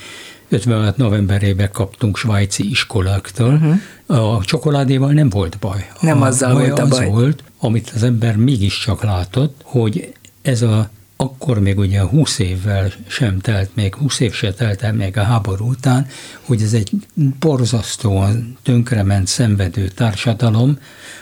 [0.49, 3.53] 56 novemberében kaptunk svájci iskoláktól.
[3.53, 4.38] Uh-huh.
[4.38, 5.88] A csokoládéval nem volt baj.
[5.99, 7.06] Nem a azzal baj volt a baj.
[7.06, 12.91] Az volt, amit az ember mégiscsak látott, hogy ez a akkor még ugye 20 évvel
[13.08, 16.08] sem telt még, 20 év se telt el még a háború után,
[16.41, 16.91] hogy ez egy
[17.39, 20.80] borzasztóan tönkrement, szenvedő társadalom,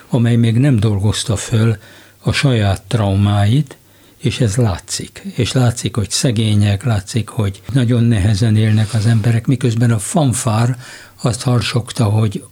[0.09, 1.77] amely még nem dolgozta föl
[2.19, 3.77] a saját traumáit,
[4.17, 5.21] és ez látszik.
[5.35, 10.77] És látszik, hogy szegények, látszik, hogy nagyon nehezen élnek az emberek, miközben a fanfár
[11.21, 12.43] azt harsogta, hogy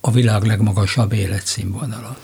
[0.00, 2.16] a világ legmagasabb életszínvonala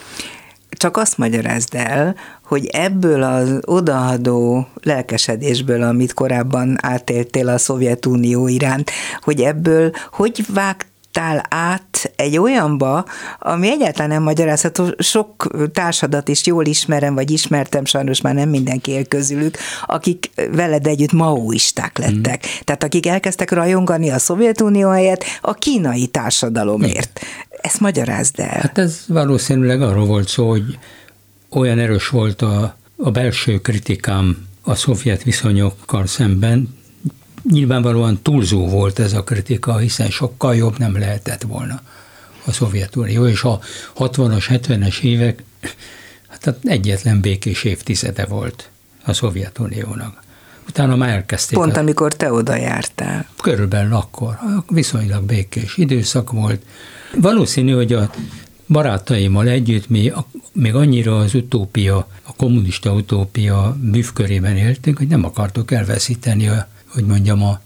[0.77, 8.91] csak azt magyarázd el, hogy ebből az odaadó lelkesedésből, amit korábban átéltél a Szovjetunió iránt,
[9.21, 10.45] hogy ebből hogy
[11.17, 13.05] vágt át egy olyanba,
[13.39, 14.95] ami egyáltalán nem magyarázható.
[14.99, 20.87] Sok társadat is jól ismerem, vagy ismertem, sajnos már nem mindenki él közülük, akik veled
[20.87, 22.47] együtt maoisták lettek.
[22.47, 22.51] Mm.
[22.65, 27.21] Tehát akik elkezdtek rajongani a Szovjetunió helyett a kínai társadalomért.
[27.61, 28.59] Ezt magyarázd el.
[28.61, 30.79] Hát ez valószínűleg arról volt szó, hogy
[31.51, 36.76] olyan erős volt a, a belső kritikám a szovjet viszonyokkal szemben,
[37.51, 41.81] nyilvánvalóan túlzó volt ez a kritika, hiszen sokkal jobb nem lehetett volna
[42.47, 43.61] a Szovjetunió, és a
[43.97, 45.43] 60-as, 70-es évek
[46.29, 48.71] hát egyetlen békés évtizede volt
[49.05, 50.25] a Szovjetuniónak.
[50.69, 51.59] Utána már elkezdték.
[51.59, 53.27] Pont a, amikor te oda jártál.
[53.43, 54.39] Körülbelül akkor.
[54.69, 56.63] Viszonylag békés időszak volt.
[57.15, 58.11] Valószínű, hogy a
[58.67, 65.25] barátaimmal együtt mi a, még annyira az utópia, a kommunista utópia bűvkörében éltünk, hogy nem
[65.25, 67.61] akartuk elveszíteni a, hogy mondjam, a,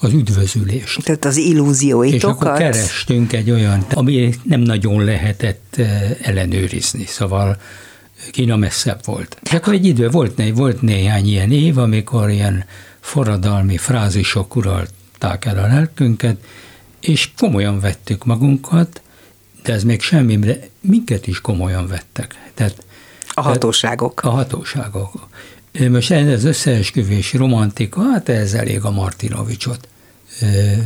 [0.00, 1.04] az üdvözülést.
[1.04, 2.36] Tehát az illúzióitokat?
[2.36, 7.56] És akkor kerestünk egy olyan, ami nem nagyon lehetett eh, ellenőrizni, szóval
[8.30, 9.38] Kína messzebb volt.
[9.42, 12.64] És akkor egy idő volt, né, volt néhány ilyen év, amikor ilyen
[13.00, 16.36] forradalmi frázisok uralták el a lelkünket,
[17.00, 19.02] és komolyan vettük magunkat,
[19.62, 22.50] de ez még semmi, de minket is komolyan vettek.
[22.54, 22.84] Tehát,
[23.36, 24.20] a hatóságok.
[24.22, 25.28] A hatóságok.
[25.90, 29.88] Most ez az összeesküvés romantika, hát ez elég a Martinovicsot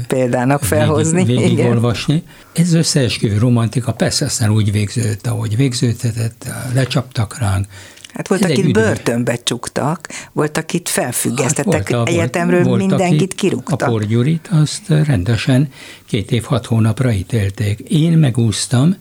[0.07, 1.25] példának felhozni.
[1.25, 2.23] Végig, végigolvasni.
[2.53, 7.67] Ez összeesküvő romantika persze aztán úgy végződött, ahogy végződhetett, lecsaptak ránk,
[8.15, 13.83] Hát volt, akit börtönbe csuktak, volt, akit felfüggesztettek, hát egyetemről volt, mindenkit kirúgtak.
[13.83, 15.73] A Por Gyurit azt rendesen
[16.07, 17.79] két év, hat hónapra ítélték.
[17.79, 18.97] Én megúsztam,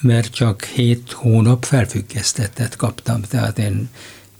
[0.00, 3.88] mert csak hét hónap felfüggesztettet kaptam, tehát én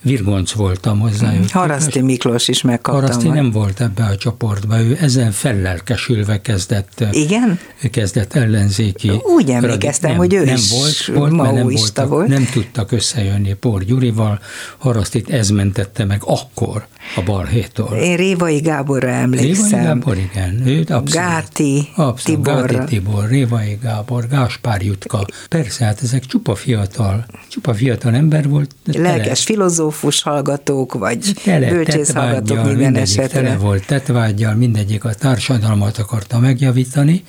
[0.07, 1.31] virgonc voltam hozzá.
[1.31, 1.45] Hmm.
[1.51, 3.01] Haraszti Miklós is megkaptam.
[3.01, 7.59] Haraszti nem volt ebbe a csoportba, ő ezen fellelkesülve kezdett, Igen?
[7.91, 9.11] kezdett ellenzéki.
[9.23, 12.29] Úgy emlékeztem, nem, hogy ő nem is volt, volt, mert nem, voltak, volt.
[12.29, 14.41] nem tudtak összejönni Pór Gyurival,
[14.79, 17.97] Harasztit ez mentette meg akkor a balhétól.
[17.97, 19.65] Én Révai Gáborra emlékszem.
[19.65, 20.63] Révai Gábor, igen.
[20.79, 22.79] Abszolút, Gáti abszolút, Tiborra.
[22.79, 25.27] Gáti Tibor, Révai Gábor, Gáspár Jutka.
[25.49, 28.75] Persze, hát ezek csupa fiatal, csupa fiatal ember volt.
[28.85, 33.41] Lelkes filozófus hallgatók, vagy tele, bölcsész hallgatók minden esetre.
[33.41, 37.25] Tele volt tetvágyjal, mindegyik a társadalmat akarta megjavítani,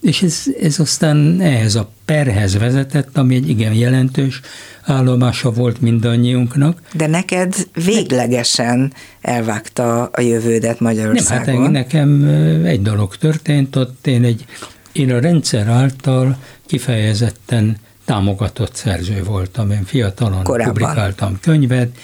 [0.00, 4.40] És ez, ez aztán ehhez a perhez vezetett, ami egy igen jelentős
[4.84, 6.80] állomása volt mindannyiunknak.
[6.94, 11.54] De neked véglegesen elvágta a jövődet Magyarországon.
[11.54, 12.24] Nem, hát nekem
[12.64, 14.44] egy dolog történt, ott én, egy,
[14.92, 17.76] én a rendszer által kifejezetten
[18.08, 19.70] támogatott szerző voltam.
[19.70, 20.74] Én fiatalon Korábban.
[20.74, 21.96] publikáltam könyvet,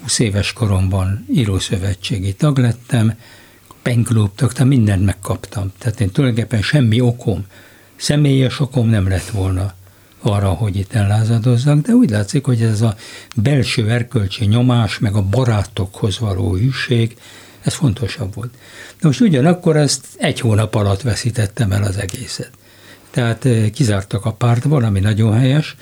[0.00, 3.14] 20 éves koromban írószövetségi tag lettem,
[3.82, 5.72] penklub tag, mindent megkaptam.
[5.78, 7.46] Tehát én tulajdonképpen semmi okom,
[7.96, 9.72] személyes okom nem lett volna
[10.20, 12.96] arra, hogy itt ellázadozzak, de úgy látszik, hogy ez a
[13.36, 17.16] belső erkölcsi nyomás, meg a barátokhoz való hűség,
[17.62, 18.54] ez fontosabb volt.
[19.00, 22.50] De most ugyanakkor ezt egy hónap alatt veszítettem el az egészet.
[23.10, 25.76] Tehát eh, kizártak a párt, valami nagyon helyes.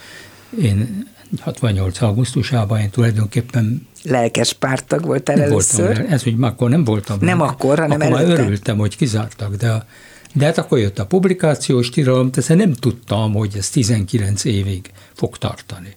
[0.62, 1.06] Én
[1.40, 2.00] 68.
[2.02, 5.84] augusztusában én tulajdonképpen lelkes pártag voltál először.
[5.84, 7.18] Voltam, ez úgy akkor nem voltam.
[7.20, 8.32] Nem akkor, hanem akkor előtte.
[8.32, 9.86] már örültem, hogy kizártak, de,
[10.32, 15.38] de hát akkor jött a publikációs tilalom, tehát nem tudtam, hogy ez 19 évig fog
[15.38, 15.96] tartani.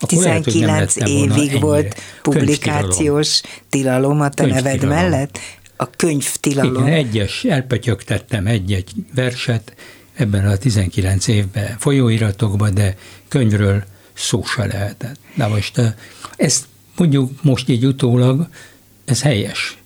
[0.00, 5.38] Akkor 19 lehet, évig volt publikációs tilalom a te neved mellett?
[5.76, 6.86] A könyvtilalom?
[6.86, 9.74] Igen, egyes, elpötyögtettem egy-egy verset
[10.14, 12.96] ebben a 19 évben folyóiratokban, de
[13.28, 15.16] könyvről szó se lehetett.
[15.34, 15.80] Na most
[16.36, 16.64] ezt
[16.96, 18.48] mondjuk most így utólag,
[19.04, 19.78] ez helyes.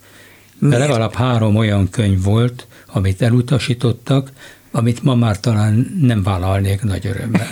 [0.59, 4.31] De legalább három olyan könyv volt, amit elutasítottak,
[4.71, 7.49] amit ma már talán nem vállalnék nagy örömmel.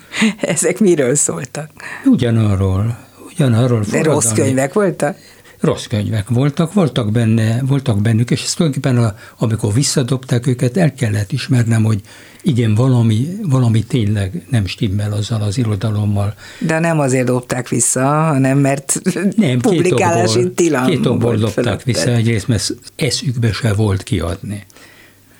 [0.40, 1.70] Ezek miről szóltak?
[2.04, 2.98] Ugyanarról,
[3.32, 3.84] ugyanarról.
[3.90, 5.16] De rossz könyvek voltak?
[5.60, 10.94] Rossz könyvek voltak, voltak, benne, voltak bennük, és ezt tulajdonképpen a, amikor visszadobták őket, el
[10.94, 12.00] kellett ismernem, hogy
[12.42, 16.34] igen, valami, valami tényleg nem stimmel azzal az irodalommal.
[16.58, 19.00] De nem azért dobták vissza, hanem mert
[19.36, 24.66] nem, publikálási tilalom Két okból dobták vissza, egyrészt, mert eszükbe se volt kiadni.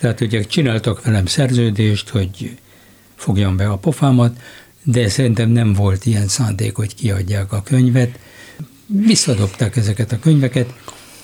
[0.00, 2.56] Tehát ugye csináltak velem szerződést, hogy
[3.14, 4.36] fogjam be a pofámat,
[4.82, 8.18] de szerintem nem volt ilyen szándék, hogy kiadják a könyvet.
[8.86, 10.72] Visszadobták ezeket a könyveket,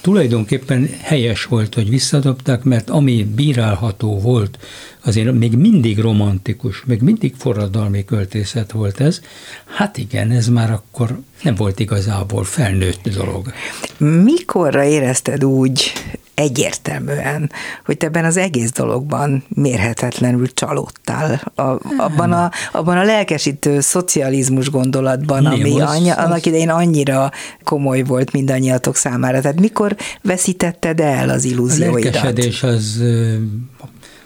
[0.01, 4.59] tulajdonképpen helyes volt, hogy visszadobták, mert ami bírálható volt,
[5.05, 9.21] azért még mindig romantikus, még mindig forradalmi költészet volt ez.
[9.65, 13.53] Hát igen, ez már akkor nem volt igazából felnőtt dolog.
[13.99, 15.93] Mikorra érezted úgy
[16.35, 17.51] egyértelműen,
[17.85, 21.53] hogy te ebben az egész dologban mérhetetlenül csalódtál.
[21.55, 21.63] A,
[21.97, 27.31] abban, a, abban a lelkesítő szocializmus gondolatban, Mi ami az, annyi, annak idején annyira
[27.65, 29.41] komoly volt mindannyiatok számára.
[29.41, 32.15] Tehát mikor veszítetted el az illúzióidat?
[32.15, 33.03] A lelkesedés az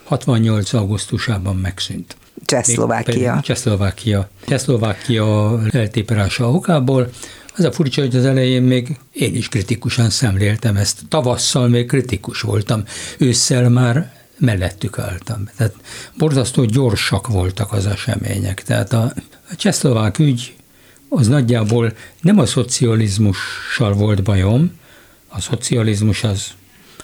[0.05, 0.73] 68.
[0.73, 2.17] augusztusában megszűnt.
[2.45, 3.41] Csehszlovákia.
[3.43, 4.29] Csehszlovákia.
[4.47, 7.09] Csehszlovákia eltéperása okából
[7.57, 11.01] az a furcsa, hogy az elején még én is kritikusan szemléltem ezt.
[11.09, 12.85] Tavasszal még kritikus voltam,
[13.19, 15.49] ősszel már mellettük álltam.
[15.57, 15.75] Tehát
[16.19, 18.63] borzasztó gyorsak voltak az események.
[18.63, 19.13] Tehát a,
[19.51, 20.55] a csehszlovák ügy
[21.09, 24.73] az nagyjából nem a szocializmussal volt bajom,
[25.29, 26.47] a szocializmus az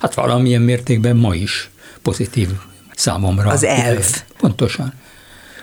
[0.01, 1.71] hát valamilyen mértékben ma is
[2.03, 2.49] pozitív
[2.95, 3.51] számomra.
[3.51, 4.23] Az elv.
[4.39, 4.93] Pontosan.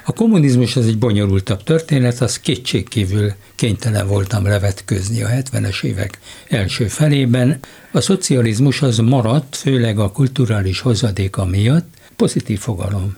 [0.09, 6.87] A kommunizmus az egy bonyolultabb történet, az kétségkívül kénytelen voltam levetközni a 70-es évek első
[6.87, 7.59] felében.
[7.91, 13.15] A szocializmus az maradt, főleg a kulturális hozadéka miatt, pozitív fogalom.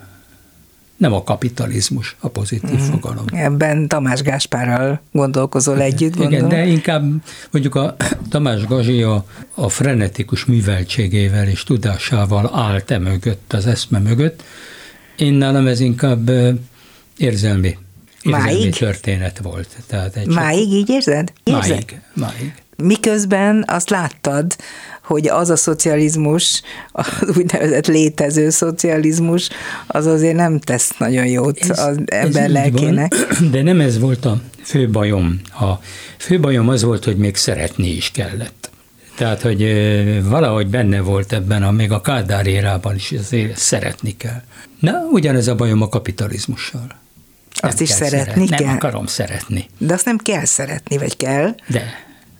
[0.96, 2.90] Nem a kapitalizmus a pozitív mm.
[2.90, 3.24] fogalom.
[3.32, 6.46] Ebben Tamás Gáspárral gondolkozol együtt, gondolom?
[6.46, 7.04] Igen, de inkább
[7.50, 7.96] mondjuk a
[8.30, 9.24] Tamás Gazsi a,
[9.54, 14.42] a frenetikus műveltségével és tudásával állt e mögött, az eszme mögött.
[15.16, 16.30] Én nálam ez inkább
[17.16, 17.78] érzelmi,
[18.22, 18.74] érzelmi máig?
[18.74, 19.68] történet volt.
[19.86, 21.32] Tehát egy máig így érzed?
[21.44, 21.68] érzed?
[21.68, 22.54] Máig, máig.
[22.76, 24.56] Miközben azt láttad,
[25.02, 29.48] hogy az a szocializmus, az úgynevezett létező szocializmus,
[29.86, 33.14] az azért nem tesz nagyon jót ez, az ember lelkének.
[33.38, 35.40] Van, de nem ez volt a fő bajom.
[35.60, 35.72] A
[36.18, 38.70] fő bajom az volt, hogy még szeretni is kellett.
[39.16, 39.62] Tehát, hogy
[40.28, 44.42] valahogy benne volt ebben, a, még a Kádár érában is azért szeretni kell.
[44.78, 47.00] Na, ugyanez a bajom a kapitalizmussal.
[47.62, 48.66] Azt is szeretni szeretni kell?
[48.66, 49.66] Nem akarom szeretni.
[49.78, 51.54] De azt nem kell szeretni, vagy kell?
[51.68, 51.82] De.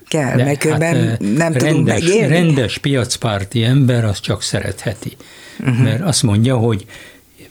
[0.09, 2.27] Kell, De, mert hát, nem rendes, tudunk megélni.
[2.27, 5.17] Rendes piacpárti ember azt csak szeretheti.
[5.61, 5.79] Uh-huh.
[5.79, 6.87] Mert azt mondja, hogy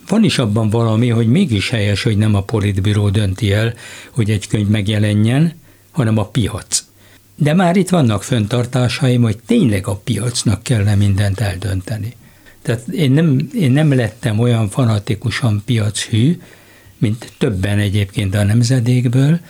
[0.08, 3.74] van is abban valami, hogy mégis helyes, hogy nem a politbíró dönti el,
[4.10, 6.84] hogy egy könyv megjelenjen, hanem a piac.
[7.34, 12.16] De már itt vannak föntartásaim, hogy tényleg a piacnak kellene mindent eldönteni.
[12.62, 16.40] Tehát én nem, én nem lettem olyan fanatikusan piachű,
[17.02, 19.40] mint többen egyébként a nemzedékből,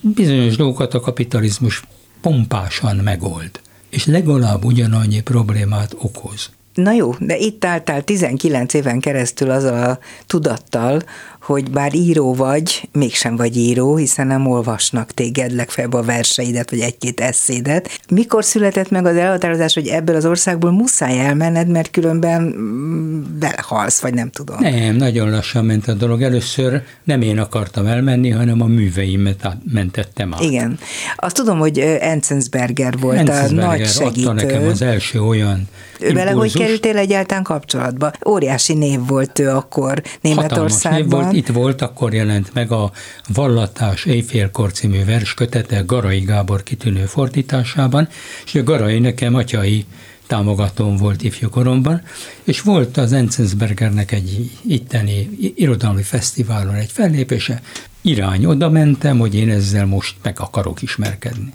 [0.00, 1.82] bizonyos dolgokat a kapitalizmus
[2.20, 3.50] pompásan megold,
[3.90, 6.50] és legalább ugyanannyi problémát okoz.
[6.74, 11.02] Na jó, de itt álltál 19 éven keresztül azzal a tudattal,
[11.48, 16.80] hogy bár író vagy, mégsem vagy író, hiszen nem olvasnak téged, legfeljebb a verseidet, vagy
[16.80, 18.00] egy-két eszédet.
[18.08, 24.00] Mikor született meg az elhatározás, hogy ebből az országból muszáj elmenned, mert különben mm, belehalsz,
[24.00, 24.56] vagy nem tudom?
[24.60, 26.22] Nem, nagyon lassan ment a dolog.
[26.22, 30.40] Először nem én akartam elmenni, hanem a műveimet mentettem át.
[30.40, 30.78] Igen.
[31.16, 34.28] Azt tudom, hogy Enzensberger volt Enzensberger a nagy segítő.
[34.28, 35.68] adta nekem az első olyan
[36.00, 38.12] ő vele hogy kerültél egyáltalán kapcsolatba?
[38.28, 41.24] Óriási név volt ő akkor Németországban.
[41.24, 42.92] Név volt, itt volt, akkor jelent meg a
[43.28, 48.08] Vallatás Éjfélkor című verskötete Garai Gábor kitűnő fordításában,
[48.44, 49.84] és a Garai nekem atyai
[50.26, 52.02] támogatóm volt ifjúkoromban,
[52.42, 57.62] és volt az Enzensbergernek egy itteni irodalmi fesztiválon egy fellépése,
[58.00, 61.52] irány, oda mentem, hogy én ezzel most meg akarok ismerkedni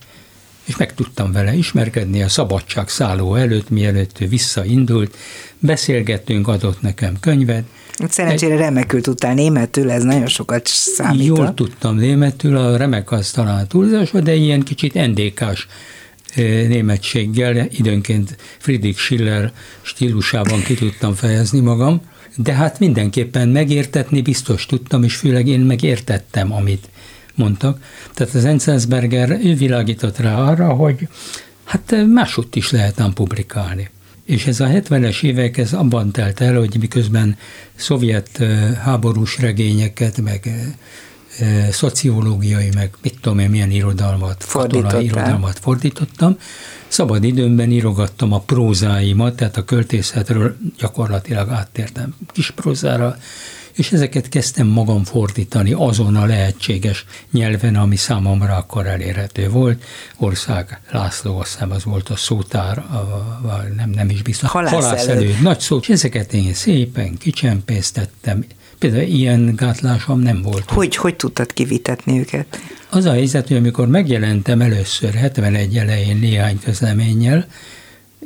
[0.65, 5.17] és meg tudtam vele ismerkedni a szabadság szálló előtt, mielőtt ő visszaindult,
[5.59, 7.63] beszélgettünk, adott nekem könyvet.
[8.09, 11.25] Szerencsére remekül tudtál németül, ez nagyon sokat számít.
[11.25, 15.67] Jól tudtam németül, a remek az talán túlzás, de ilyen kicsit endékás
[16.67, 22.01] németséggel, időnként Friedrich Schiller stílusában ki tudtam fejezni magam,
[22.35, 26.89] de hát mindenképpen megértetni biztos tudtam, és főleg én megértettem, amit
[27.35, 27.81] mondtak.
[28.13, 31.07] Tehát az Enzensberger ő világított rá arra, hogy
[31.63, 33.89] hát máshogy is lehet ám publikálni.
[34.25, 37.37] És ez a 70-es évek, ez abban telt el, hogy miközben
[37.75, 38.43] szovjet
[38.83, 40.49] háborús regényeket, meg
[41.71, 46.37] szociológiai, meg mit tudom én, milyen irodalmat, katonai irodalmat fordítottam.
[46.87, 53.17] Szabad időmben írogattam a prózáimat, tehát a költészetről gyakorlatilag áttértem kis prózára,
[53.75, 59.83] és ezeket kezdtem magam fordítani azon a lehetséges nyelven, ami számomra akkor elérhető volt.
[60.17, 64.49] Ország László, azt hiszem az volt a szótár, a, nem, nem is biztos.
[64.49, 65.21] Halász, Halász elő.
[65.21, 65.35] elő.
[65.41, 68.45] Nagy szó, és ezeket én szépen kicsempésztettem.
[68.79, 70.69] Például ilyen gátlásom nem volt.
[70.69, 72.59] Hogy, hogy tudtad kivitetni őket?
[72.89, 77.47] Az a helyzet, hogy amikor megjelentem először 71 elején néhány közleménnyel,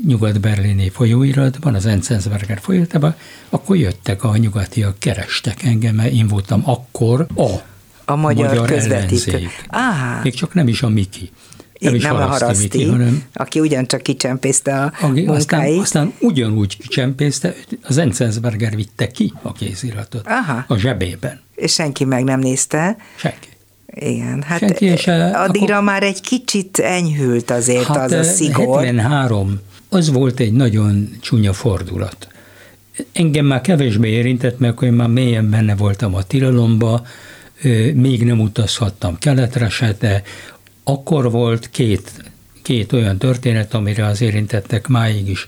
[0.06, 3.16] nyugat-berlini folyóiratban, az Enzensberger folyóiratban,
[3.50, 7.50] akkor jöttek a nyugatiak, kerestek engem, mert én voltam akkor a,
[8.06, 9.48] a magyar, magyar közvetítő.
[10.24, 11.32] Még csak nem is a Miki.
[11.80, 16.78] Nem, is nem a Haraszti, Miki, hanem aki ugyancsak kicsempészte a aki aztán, aztán ugyanúgy
[16.78, 20.66] kicsempészte, az Enzensberger vitte ki a kéziratot Aha.
[20.68, 21.42] a zsebében.
[21.56, 22.98] És senki meg nem nézte.
[23.16, 23.48] Senki.
[24.00, 28.84] Igen, hát Senki, és addigra akkor, már egy kicsit enyhült azért hát az a szigor.
[28.84, 29.60] 73
[29.90, 32.28] az volt egy nagyon csúnya fordulat.
[33.12, 37.06] Engem már kevésbé érintett, mert akkor én már mélyen benne voltam a tilalomba,
[37.94, 40.22] még nem utazhattam keletre se, de
[40.84, 42.12] akkor volt két,
[42.62, 45.48] két olyan történet, amire az érintettek máig is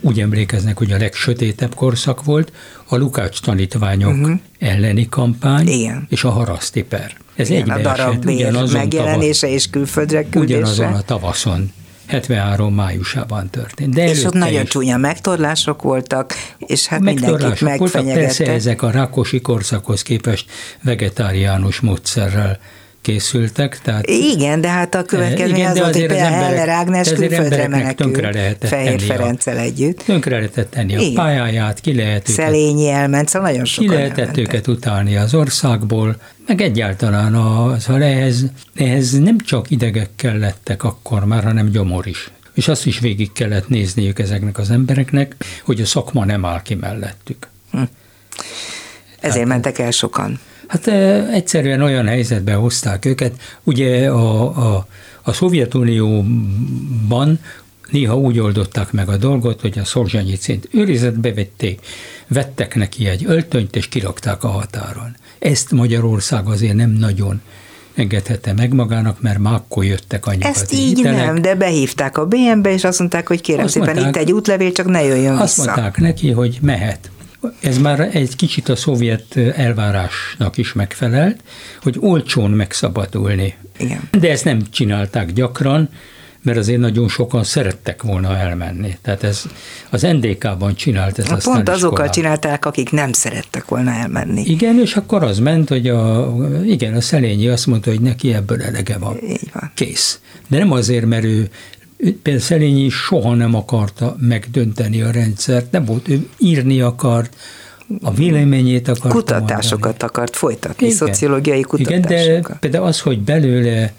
[0.00, 2.52] úgy emlékeznek, hogy a legsötétebb korszak volt,
[2.86, 4.38] a Lukács tanítványok uh-huh.
[4.58, 6.06] elleni kampány Igen.
[6.10, 7.16] és a haraszti per.
[7.34, 10.58] Ez Igen, a darab megjelenése tavasz, és külföldre küldése.
[10.58, 11.72] Ugyanazon a tavaszon
[12.06, 13.94] 73 májusában történt.
[13.94, 14.68] De és ott nagyon is.
[14.68, 18.24] csúnya megtorlások voltak, és hát mindenkit megfenyegettek.
[18.24, 20.50] Persze ezek a rákosi korszakhoz képest
[20.82, 22.58] vegetáriánus módszerrel
[23.06, 23.78] készültek.
[23.82, 28.12] Tehát, igen, de hát a következő az volt, hogy például Heller Ágnes külföldre menekül
[28.60, 29.98] Fehér Ferenccel együtt.
[29.98, 31.14] Tönkre lehetett tenni a igen.
[31.14, 34.44] pályáját, ki lehet őket, Szelényi elment, szóval nagyon sokan Ki lehetett elmentek.
[34.44, 38.44] őket utálni az országból, meg egyáltalán a, szóval ehhez,
[38.74, 42.30] ehhez nem csak idegekkel lettek akkor már, hanem gyomor is.
[42.54, 45.34] És azt is végig kellett nézniük ezeknek az embereknek,
[45.64, 47.48] hogy a szakma nem áll ki mellettük.
[47.70, 47.82] Hm.
[49.20, 50.40] Ezért hát, mentek el sokan.
[50.66, 50.86] Hát
[51.32, 53.40] egyszerűen olyan helyzetbe hozták őket.
[53.62, 54.42] Ugye a,
[54.74, 54.86] a,
[55.22, 57.40] a Szovjetunióban
[57.90, 61.80] néha úgy oldották meg a dolgot, hogy a Szolzsanyicint őrizetbe vették,
[62.28, 65.16] vettek neki egy öltönyt, és kirakták a határon.
[65.38, 67.40] Ezt Magyarország azért nem nagyon
[67.94, 71.24] engedhette meg magának, mert már akkor jöttek a Ezt így hitelek.
[71.24, 74.32] nem, de behívták a BM-be, és azt mondták, hogy kérem azt szépen, mondták, itt egy
[74.32, 75.70] útlevél, csak ne jöjjön azt vissza.
[75.70, 77.10] Azt mondták neki, hogy mehet.
[77.60, 81.40] Ez már egy kicsit a szovjet elvárásnak is megfelelt,
[81.82, 83.54] hogy olcsón megszabadulni.
[83.78, 84.08] Igen.
[84.20, 85.88] De ezt nem csinálták gyakran,
[86.46, 88.96] mert azért nagyon sokan szerettek volna elmenni.
[89.02, 89.42] Tehát ez
[89.90, 94.42] az NDK-ban csinált ez aztán Pont azokkal csinálták, akik nem szerettek volna elmenni.
[94.44, 96.32] Igen, és akkor az ment, hogy a,
[96.64, 99.18] igen, a Szelényi azt mondta, hogy neki ebből elege van.
[99.22, 99.70] Így van.
[99.74, 100.20] Kész.
[100.48, 101.48] De nem azért, mert ő
[101.96, 107.36] például Szelényi soha nem akarta megdönteni a rendszert, nem volt, ő írni akart,
[108.02, 110.10] a véleményét akart Kutatásokat mondani.
[110.10, 110.98] akart folytatni, Igen.
[110.98, 112.20] szociológiai kutatásokat.
[112.20, 113.92] Igen, de például az, hogy belőle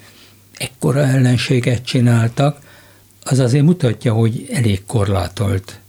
[0.57, 2.59] ekkora ellenséget csináltak,
[3.23, 5.79] az azért mutatja, hogy elég korlátolt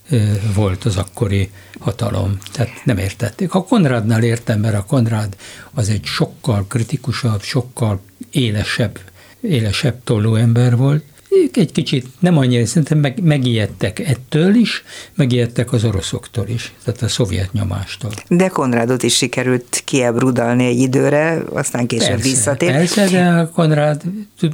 [0.55, 2.39] volt az akkori hatalom.
[2.53, 3.55] Tehát nem értették.
[3.55, 5.37] A Konrádnál értem, mert a Konrád
[5.75, 8.01] az egy sokkal kritikusabb, sokkal
[8.31, 8.99] élesebb,
[9.41, 15.73] élesebb tollú ember volt, ők egy kicsit nem annyira, szerintem meg, megijedtek ettől is, megijedtek
[15.73, 18.11] az oroszoktól is, tehát a szovjet nyomástól.
[18.29, 22.73] De Konrádot is sikerült kiebrudalni egy időre, aztán később persze, visszatért.
[22.73, 24.03] Persze, de Konrád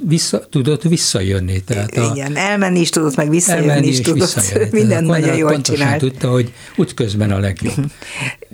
[0.02, 1.62] vissza, tudott visszajönni.
[1.62, 4.58] Tehát a, Igen, elmenni is tudott, meg visszajönni is tudott.
[4.70, 5.98] Minden nagyon jól csinált.
[5.98, 7.74] tudta, hogy útközben a legjobb.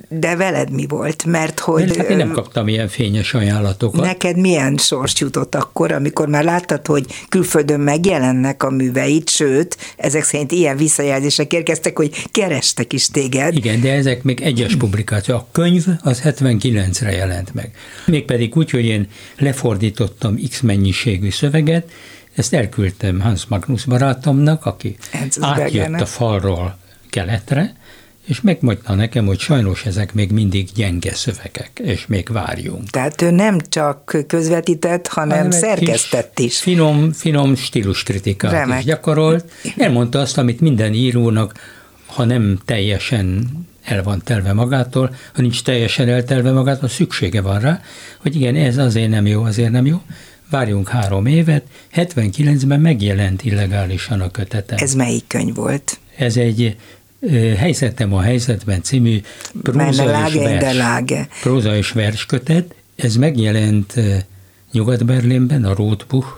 [0.08, 1.24] De veled mi volt?
[1.24, 1.96] Mert hogy...
[1.96, 4.04] Hát én nem kaptam ilyen fényes ajánlatokat.
[4.04, 10.22] Neked milyen sors jutott akkor, amikor már láttad, hogy külföldön megjelennek a műveit, sőt, ezek
[10.22, 13.56] szerint ilyen visszajelzések érkeztek, hogy kerestek is téged.
[13.56, 15.34] Igen, de ezek még egyes publikáció.
[15.34, 17.70] A könyv az 79-re jelent meg.
[18.06, 19.08] Mégpedig úgy, hogy én
[19.38, 21.90] lefordítottam x mennyiségű szöveget,
[22.34, 24.96] ezt elküldtem Hans Magnus barátomnak, aki
[25.40, 26.78] átjött a falról
[27.10, 27.74] keletre,
[28.30, 32.90] és megmondta nekem, hogy sajnos ezek még mindig gyenge szövegek, és még várjunk.
[32.90, 36.58] Tehát ő nem csak közvetített, hanem, hanem szerkesztett is.
[36.58, 38.78] Finom, finom stíluskritikát Remek.
[38.78, 39.52] is gyakorolt.
[39.76, 41.52] Elmondta azt, amit minden írónak,
[42.06, 43.48] ha nem teljesen
[43.84, 47.80] el van telve magától, ha nincs teljesen eltelve magától, szüksége van rá,
[48.18, 50.00] hogy igen, ez azért nem jó, azért nem jó,
[50.50, 51.64] várjunk három évet,
[51.94, 54.74] 79-ben megjelent illegálisan a kötete.
[54.76, 55.98] Ez melyik könyv volt?
[56.16, 56.76] Ez egy
[57.56, 59.20] Helyzetem a helyzetben című
[59.62, 62.74] próza és, vers, próza és verskötet.
[62.96, 63.94] Ez megjelent
[64.72, 66.28] Nyugat-Berlinben, a Rothbuch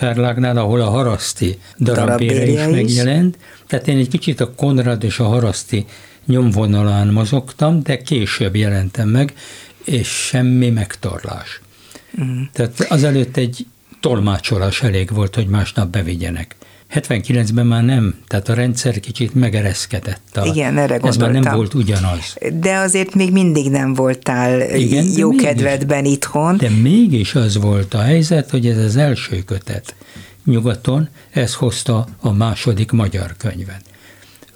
[0.00, 3.38] Verlagnál, ahol a Haraszti darabére is, is megjelent.
[3.66, 5.84] Tehát én egy kicsit a Konrad és a Haraszti
[6.26, 9.34] nyomvonalán mozogtam, de később jelentem meg,
[9.84, 11.60] és semmi megtorlás.
[12.22, 12.42] Mm.
[12.52, 13.66] Tehát azelőtt egy
[14.00, 16.56] tolmácsolás elég volt, hogy másnap bevigyenek.
[16.92, 20.36] 79-ben már nem, tehát a rendszer kicsit megereszkedett.
[20.36, 21.08] A, Igen, erre gondoltam.
[21.08, 22.36] Ez már nem volt ugyanaz.
[22.52, 26.56] De azért még mindig nem voltál Igen, jó mégis, kedvedben itthon.
[26.56, 29.94] De mégis az volt a helyzet, hogy ez az első kötet
[30.44, 33.82] nyugaton, ez hozta a második magyar könyvet.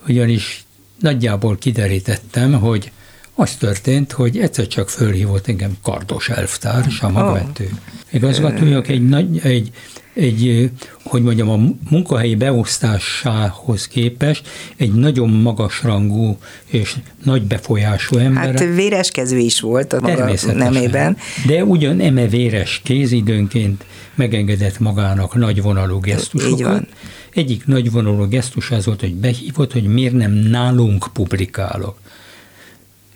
[0.08, 0.64] Ugyanis
[0.98, 2.90] nagyjából kiderítettem, hogy
[3.34, 7.78] az történt, hogy egyszer csak fölhívott engem Kardos elvtárs, a magvető oh.
[8.10, 9.70] igazgatójuk, egy, nagy, egy
[10.18, 10.70] egy,
[11.02, 11.58] hogy mondjam, a
[11.90, 18.44] munkahelyi beosztásához képest egy nagyon magasrangú és nagy befolyású ember.
[18.44, 21.16] Hát véreskező is volt a maga nemében.
[21.46, 26.58] De ugyan eme véres kéz időnként megengedett magának nagyvonalú gesztusokat.
[26.58, 26.88] Így van.
[27.34, 31.98] Egyik nagyvonalú gesztus az volt, hogy behívott, hogy miért nem nálunk publikálok.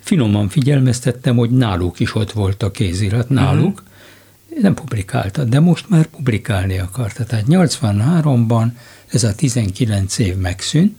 [0.01, 3.91] Finoman figyelmeztettem, hogy náluk is ott volt a kézirat, náluk, uh-huh
[4.61, 7.25] nem publikálta, de most már publikálni akarta.
[7.25, 8.67] Tehát 83-ban
[9.09, 10.97] ez a 19 év megszűnt,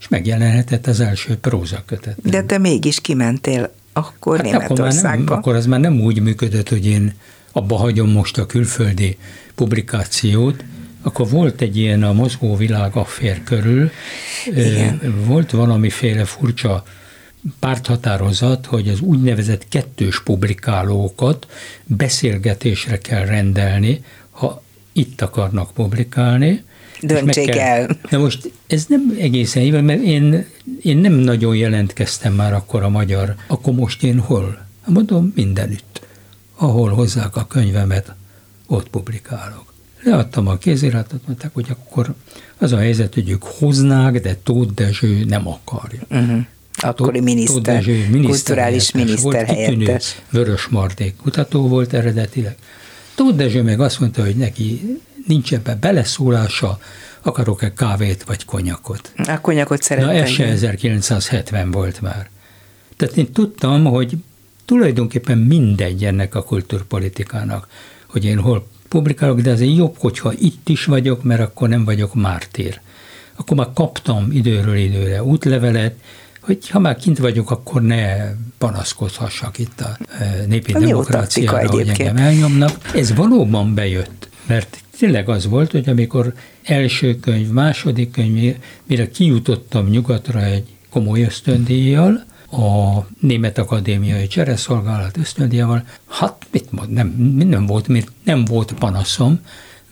[0.00, 2.16] és megjelenhetett az első prózakötet.
[2.22, 5.08] De te mégis kimentél akkor hát Németországba.
[5.08, 7.14] Akkor, nem, akkor az már nem úgy működött, hogy én
[7.52, 9.18] abba hagyom most a külföldi
[9.54, 10.64] publikációt,
[11.02, 13.90] akkor volt egy ilyen a mozgó világ affér körül,
[14.46, 15.24] Igen.
[15.26, 16.84] volt valamiféle furcsa
[17.58, 21.46] párthatározat, hogy az úgynevezett kettős publikálókat
[21.84, 26.64] beszélgetésre kell rendelni, ha itt akarnak publikálni.
[27.00, 27.98] Döntsék kell, el.
[28.10, 30.46] De most ez nem egészen így, mert én,
[30.82, 33.34] én nem nagyon jelentkeztem már akkor a magyar.
[33.46, 34.58] Akkor most én hol?
[34.86, 36.06] Mondom, mindenütt.
[36.56, 38.14] Ahol hozzák a könyvemet,
[38.66, 39.72] ott publikálok.
[40.02, 42.14] Leadtam a kéziratot, mondták, hogy akkor
[42.58, 46.00] az a helyzet, hogy ők hoznák, de Tóth Dezső nem akarja.
[46.10, 46.44] Uh-huh
[46.84, 50.22] akkori miniszter, Dezső, miniszter kulturális miniszter helyettes.
[50.30, 52.56] Vörös Mardék kutató volt eredetileg.
[53.14, 56.78] Tóth Dezső meg azt mondta, hogy neki nincs ebbe beleszólása,
[57.22, 59.12] akarok-e kávét vagy konyakot.
[59.16, 60.10] A konyakot szeretem.
[60.10, 62.30] Na ez se 1970 volt már.
[62.96, 64.16] Tehát én tudtam, hogy
[64.64, 67.68] tulajdonképpen mindegy ennek a kulturpolitikának,
[68.06, 72.14] hogy én hol publikálok, de azért jobb, hogyha itt is vagyok, mert akkor nem vagyok
[72.14, 72.80] mártír.
[73.36, 75.94] Akkor már kaptam időről időre útlevelet,
[76.44, 81.88] hogy ha már kint vagyok, akkor ne panaszkodhassak itt a e, népi a demokráciára, hogy
[81.88, 82.70] engem elnyomnak.
[82.94, 86.32] Ez valóban bejött, mert tényleg az volt, hogy amikor
[86.62, 95.84] első könyv, második könyv, mire kijutottam nyugatra egy komoly ösztöndíjjal, a Német Akadémiai Csereszolgálat ösztöndíjával,
[96.08, 97.06] hát mit mond, nem,
[97.48, 97.88] nem volt,
[98.24, 99.40] nem volt panaszom,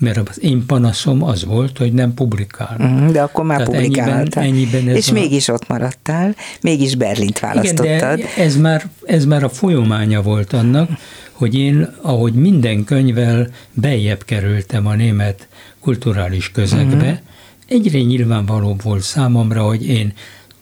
[0.03, 2.77] mert az én panaszom az volt, hogy nem publikál.
[2.83, 4.45] Mm, de akkor már Tehát publikáltál.
[4.45, 5.13] Ennyiben, ennyiben és a...
[5.13, 7.85] mégis ott maradtál, mégis Berlint választottad.
[7.85, 10.91] Igen, de ez már, ez már a folyamánya volt annak,
[11.33, 15.49] hogy én, ahogy minden könyvvel bejebb kerültem a német
[15.81, 17.31] kulturális közegbe, mm
[17.73, 20.13] egyre nyilvánvalóbb volt számomra, hogy én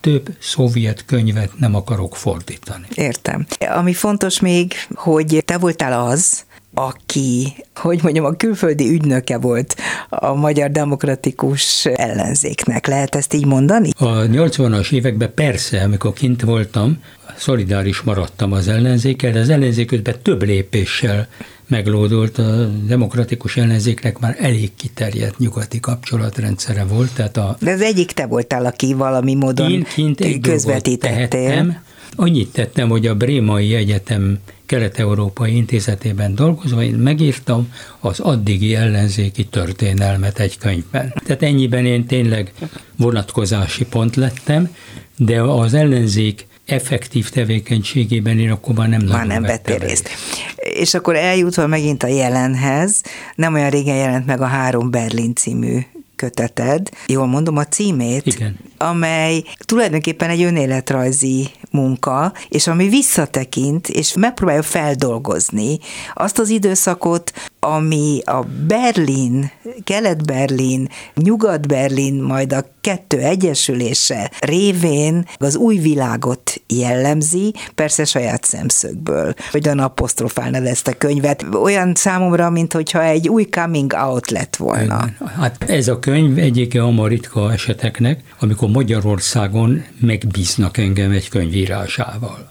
[0.00, 2.86] több szovjet könyvet nem akarok fordítani.
[2.94, 3.46] Értem.
[3.58, 6.44] Ami fontos még, hogy te voltál az,
[6.74, 9.76] aki, hogy mondjam, a külföldi ügynöke volt
[10.08, 12.86] a magyar demokratikus ellenzéknek.
[12.86, 13.90] Lehet ezt így mondani?
[13.96, 17.02] A 80-as években persze, amikor kint voltam,
[17.36, 21.28] szolidáris maradtam az ellenzékkel, de az ellenzék közben több lépéssel
[21.66, 27.14] meglódult, a demokratikus ellenzéknek már elég kiterjedt nyugati kapcsolatrendszere volt.
[27.14, 31.82] Tehát a de az egyik te voltál, aki valami módon Én kint egy közvetítettél.
[32.16, 34.38] Annyit tettem, hogy a Brémai Egyetem
[34.70, 41.14] Kelet-Európai Intézetében dolgozva, én megírtam az addigi ellenzéki történelmet egy könyvben.
[41.24, 42.52] Tehát ennyiben én tényleg
[42.96, 44.74] vonatkozási pont lettem,
[45.16, 50.08] de az ellenzék effektív tevékenységében én akkor már nem már nem vettél részt.
[50.56, 53.00] És akkor eljutva megint a jelenhez,
[53.34, 55.78] nem olyan régen jelent meg a Három Berlin című
[56.16, 58.56] köteted, jól mondom a címét, Igen.
[58.76, 65.78] amely tulajdonképpen egy önéletrajzi munka, és ami visszatekint, és megpróbálja feldolgozni
[66.14, 69.50] azt az időszakot, ami a Berlin,
[69.84, 79.34] Kelet-Berlin, Nyugat-Berlin, majd a kettő egyesülése révén az új világot jellemzi, persze saját szemszögből.
[79.50, 81.44] Hogyan apostrofálnad ezt a könyvet?
[81.62, 85.08] Olyan számomra, mint hogyha egy új coming out lett volna.
[85.36, 92.50] Hát ez a könyv egyike a ritka eseteknek, amikor Magyarországon megbíznak engem egy könyvírásával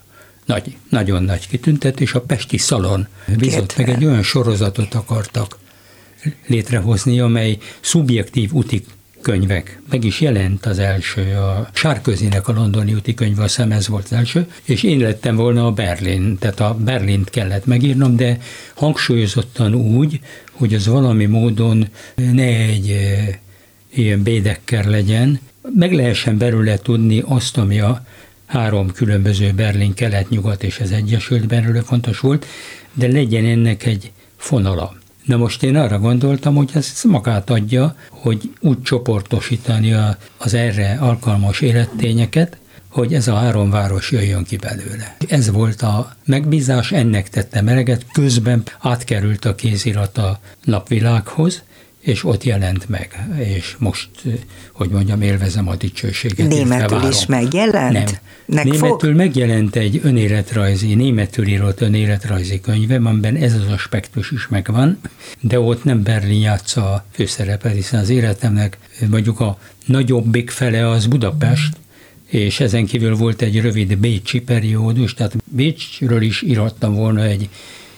[0.49, 5.57] nagy, nagyon nagy kitüntetés, a Pesti Szalon bízott meg egy olyan sorozatot akartak
[6.47, 8.83] létrehozni, amely szubjektív úti
[9.21, 9.81] könyvek.
[9.89, 14.03] Meg is jelent az első, a Sárközinek a londoni úti könyve, a szem ez volt
[14.03, 18.37] az első, és én lettem volna a Berlin, tehát a Berlint kellett megírnom, de
[18.75, 20.19] hangsúlyozottan úgy,
[20.51, 23.39] hogy az valami módon ne egy e,
[23.93, 25.39] ilyen bédekker legyen,
[25.75, 28.05] meg lehessen belőle tudni azt, ami a
[28.49, 32.45] három különböző Berlin, kelet, nyugat és az Egyesült belőle fontos volt,
[32.93, 34.97] de legyen ennek egy fonala.
[35.25, 39.93] Na most én arra gondoltam, hogy ez magát adja, hogy úgy csoportosítani
[40.37, 45.15] az erre alkalmas élettényeket, hogy ez a három város jöjjön ki belőle.
[45.27, 51.63] Ez volt a megbízás, ennek tettem eleget, közben átkerült a kézirat a napvilághoz,
[51.99, 54.09] és ott jelent meg, és most,
[54.71, 56.47] hogy mondjam, élvezem a dicsőséget.
[56.47, 57.93] Németül is megjelent?
[58.45, 58.67] Nem.
[58.67, 58.81] Megfog?
[58.81, 64.99] Németül megjelent egy önéletrajzi, németül írott önéletrajzi könyvem, amiben ez az aspektus is megvan,
[65.39, 68.77] de ott nem Berlin játsza a főszerepet, hiszen az életemnek
[69.09, 71.77] mondjuk a nagyobbik fele az Budapest,
[72.25, 77.49] és ezen kívül volt egy rövid Bécsi periódus, tehát Bécsről is írhattam volna egy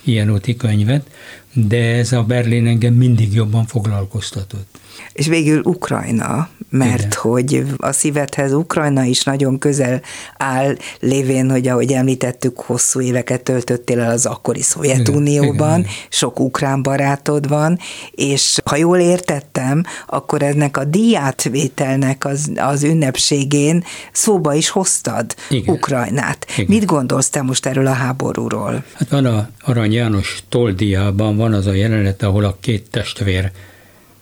[0.03, 1.09] ilyen úti könyvet,
[1.53, 4.79] de ez a Berlin engem mindig jobban foglalkoztatott.
[5.13, 7.11] És végül Ukrajna, mert Igen.
[7.13, 10.01] hogy a szívedhez Ukrajna is nagyon közel
[10.37, 15.91] áll, lévén, hogy ahogy említettük, hosszú éveket töltöttél el az akkori Szovjetunióban, Igen.
[16.09, 17.79] sok ukrán barátod van,
[18.11, 25.75] és ha jól értettem, akkor ennek a díjátvételnek az, az ünnepségén szóba is hoztad Igen.
[25.75, 26.45] Ukrajnát.
[26.53, 26.65] Igen.
[26.67, 28.83] Mit gondolsz te most erről a háborúról?
[28.93, 33.51] Hát van a Arany János toldiában van az a jelenet, ahol a két testvér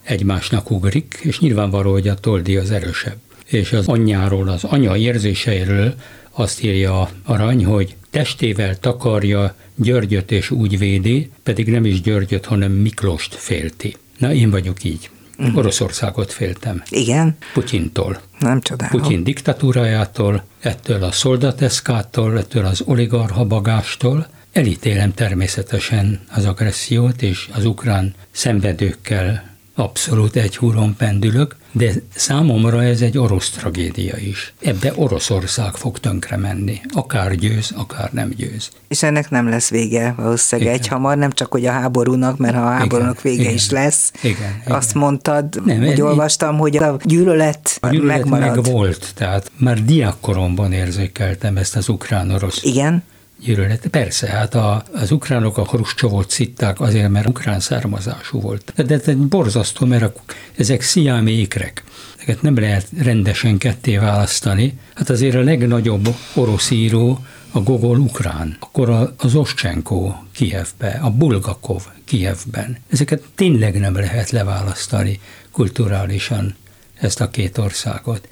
[0.02, 3.16] egymásnak ugrik, és nyilvánvaló, hogy a toldi az erősebb.
[3.46, 5.94] És az anyjáról, az anya érzéseiről
[6.30, 12.72] azt írja Arany, hogy testével takarja Györgyöt és úgy védi, pedig nem is Györgyöt, hanem
[12.72, 13.96] Miklóst félti.
[14.18, 15.10] Na, én vagyok így.
[15.38, 15.56] Uh-huh.
[15.56, 16.82] Oroszországot féltem.
[16.90, 17.36] Igen?
[17.52, 18.20] Putyintól.
[18.38, 19.00] Nem csodálom.
[19.00, 24.26] Putyin diktatúrájától, ettől a szoldateszkától, ettől az oligarha bagástól.
[24.52, 33.00] Elítélem természetesen az agressziót, és az ukrán szenvedőkkel abszolút egy húron pendülök, de számomra ez
[33.00, 34.52] egy orosz tragédia is.
[34.62, 36.80] Ebbe Oroszország fog tönkre menni.
[36.94, 38.70] Akár győz, akár nem győz.
[38.88, 42.62] És ennek nem lesz vége valószínűleg egy hamar, nem csak hogy a háborúnak, mert ha
[42.62, 44.12] a háborúnak vége igen, is lesz.
[44.22, 45.02] Igen, Azt igen.
[45.02, 48.54] mondtad, nem, hogy olvastam, hogy a gyűlölet, a gyűlölet megmarad.
[48.54, 53.02] meg volt, tehát már diákkoromban érzékeltem ezt az ukrán-orosz igen
[53.40, 53.86] gyűlölet.
[53.86, 58.72] Persze, hát a, az ukránok a Hruscsovot szitták azért, mert ukrán származású volt.
[58.86, 60.12] De ez egy borzasztó, mert a,
[60.56, 61.84] ezek sziámi ikrek.
[62.16, 64.78] Ezeket nem lehet rendesen ketté választani.
[64.94, 71.82] Hát azért a legnagyobb orosz író a Gogol ukrán, akkor az Oschenko Kievbe, a Bulgakov
[72.04, 72.76] Kievben.
[72.90, 75.20] Ezeket tényleg nem lehet leválasztani
[75.50, 76.54] kulturálisan
[76.94, 78.28] ezt a két országot.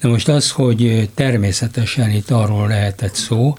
[0.00, 3.56] De most az, hogy természetesen itt arról lehetett szó,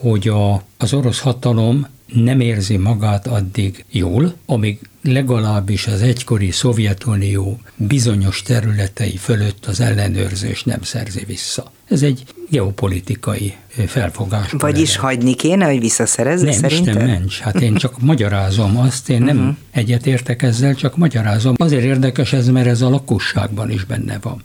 [0.00, 7.60] hogy a, az orosz hatalom nem érzi magát addig jól, amíg legalábbis az egykori Szovjetunió
[7.76, 11.72] bizonyos területei fölött az ellenőrzés nem szerzi vissza.
[11.88, 13.54] Ez egy geopolitikai
[13.86, 14.50] felfogás.
[14.58, 15.08] Vagyis lenne.
[15.08, 16.96] hagyni kéne, hogy visszaszerezze nem, szerintem?
[16.96, 17.38] Nem, mencs.
[17.38, 19.54] Hát én csak magyarázom azt, én nem uh-huh.
[19.70, 21.54] egyetértek ezzel, csak magyarázom.
[21.58, 24.42] Azért érdekes ez, mert ez a lakosságban is benne van.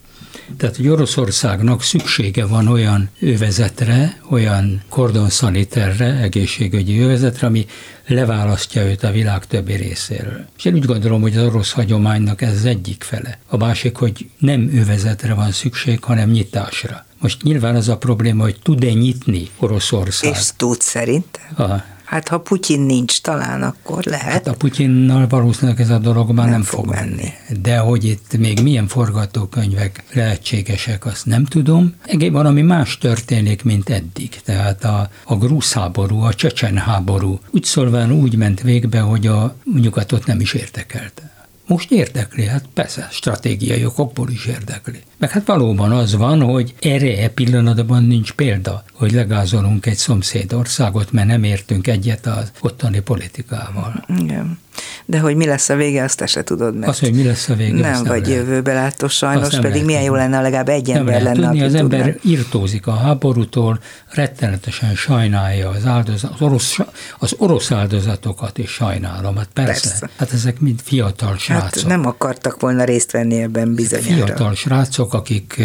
[0.58, 7.66] Tehát, hogy Oroszországnak szüksége van olyan övezetre, olyan kordonszaniterre, egészségügyi övezetre, ami
[8.08, 10.45] leválasztja őt a világ többi részéről.
[10.58, 13.39] És én úgy gondolom, hogy az orosz hagyománynak ez az egyik fele.
[13.47, 17.06] A másik, hogy nem övezetre van szükség, hanem nyitásra.
[17.20, 20.32] Most nyilván az a probléma, hogy tud-e nyitni Oroszország.
[20.32, 21.39] És tud szerint?
[21.58, 21.64] A,
[22.12, 24.32] Hát ha Putyin nincs, talán akkor lehet.
[24.32, 27.34] Hát a Putyinnal valószínűleg ez a dolog már nem, nem fog menni.
[27.62, 31.95] De hogy itt még milyen forgatókönyvek lehetségesek, azt nem tudom.
[32.05, 34.30] Egész valami más történik, mint eddig.
[34.43, 39.55] Tehát a, a grúz háború, a csecsen háború úgy szólván úgy ment végbe, hogy a
[39.76, 41.32] nyugatot nem is értekelte.
[41.68, 44.99] Most érdekli, hát persze, stratégiai okokból is érdekli.
[45.18, 51.12] Meg hát valóban az van, hogy erre e pillanatban nincs példa, hogy legázolunk egy szomszédországot,
[51.12, 54.06] mert nem értünk egyet az ottani politikával.
[54.18, 54.60] Igen.
[55.06, 57.49] De hogy mi lesz a vége, azt te se tudod, mert az, hogy mi lesz
[57.49, 58.28] a vége, nem, nem vagy lehet.
[58.28, 59.86] jövőbe látó sajnos, pedig lehet.
[59.86, 62.32] milyen jó lenne, legalább egy nem ember lenne, tudni, az ember tudna.
[62.32, 63.80] irtózik a háborútól,
[64.10, 66.78] rettenetesen sajnálja az, áldozat, az, orosz,
[67.20, 70.10] az orosz áldozatokat is sajnálom, hát persze, persze.
[70.18, 71.82] hát ezek mind fiatal srácok.
[71.82, 74.26] Hát nem akartak volna részt venni ebben bizonyára.
[74.26, 75.62] Fiatal srácok, akik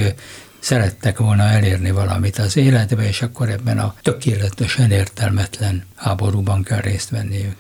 [0.67, 7.11] szerettek volna elérni valamit az életbe, és akkor ebben a tökéletesen értelmetlen háborúban kell részt
[7.11, 7.57] venniük.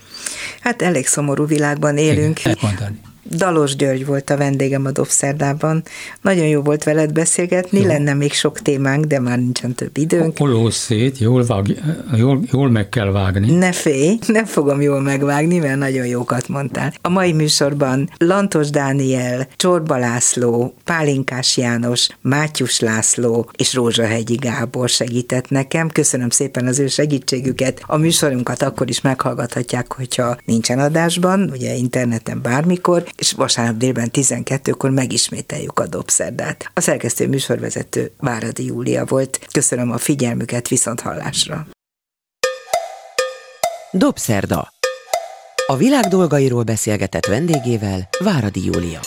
[0.60, 2.44] Hát elég szomorú világban élünk.
[2.44, 3.00] Igen.
[3.30, 5.82] Dalos György volt a vendégem a Dobszerdában.
[6.20, 7.86] Nagyon jó volt veled beszélgetni, jó.
[7.86, 10.38] lenne még sok témánk, de már nincsen több időnk.
[10.38, 11.82] Holó szét, jól, vág,
[12.16, 13.52] jól, jól meg kell vágni.
[13.52, 16.92] Ne félj, nem fogom jól megvágni, mert nagyon jókat mondtál.
[17.02, 25.48] A mai műsorban Lantos Dániel, Csorba László, Pálinkás János, Mátyus László és Rózsahegyi Gábor segített
[25.48, 25.88] nekem.
[25.88, 27.82] Köszönöm szépen az ő segítségüket.
[27.86, 34.90] A műsorunkat akkor is meghallgathatják, hogyha nincsen adásban, ugye interneten bármikor, és vasárnap délben 12-kor
[34.90, 36.70] megismételjük a dobszerdát.
[36.74, 39.46] A szerkesztő műsorvezető Váradi Júlia volt.
[39.52, 41.66] Köszönöm a figyelmüket, viszont hallásra.
[43.90, 44.68] Dobszerda.
[45.66, 49.00] A világ dolgairól beszélgetett vendégével Váradi Júlia.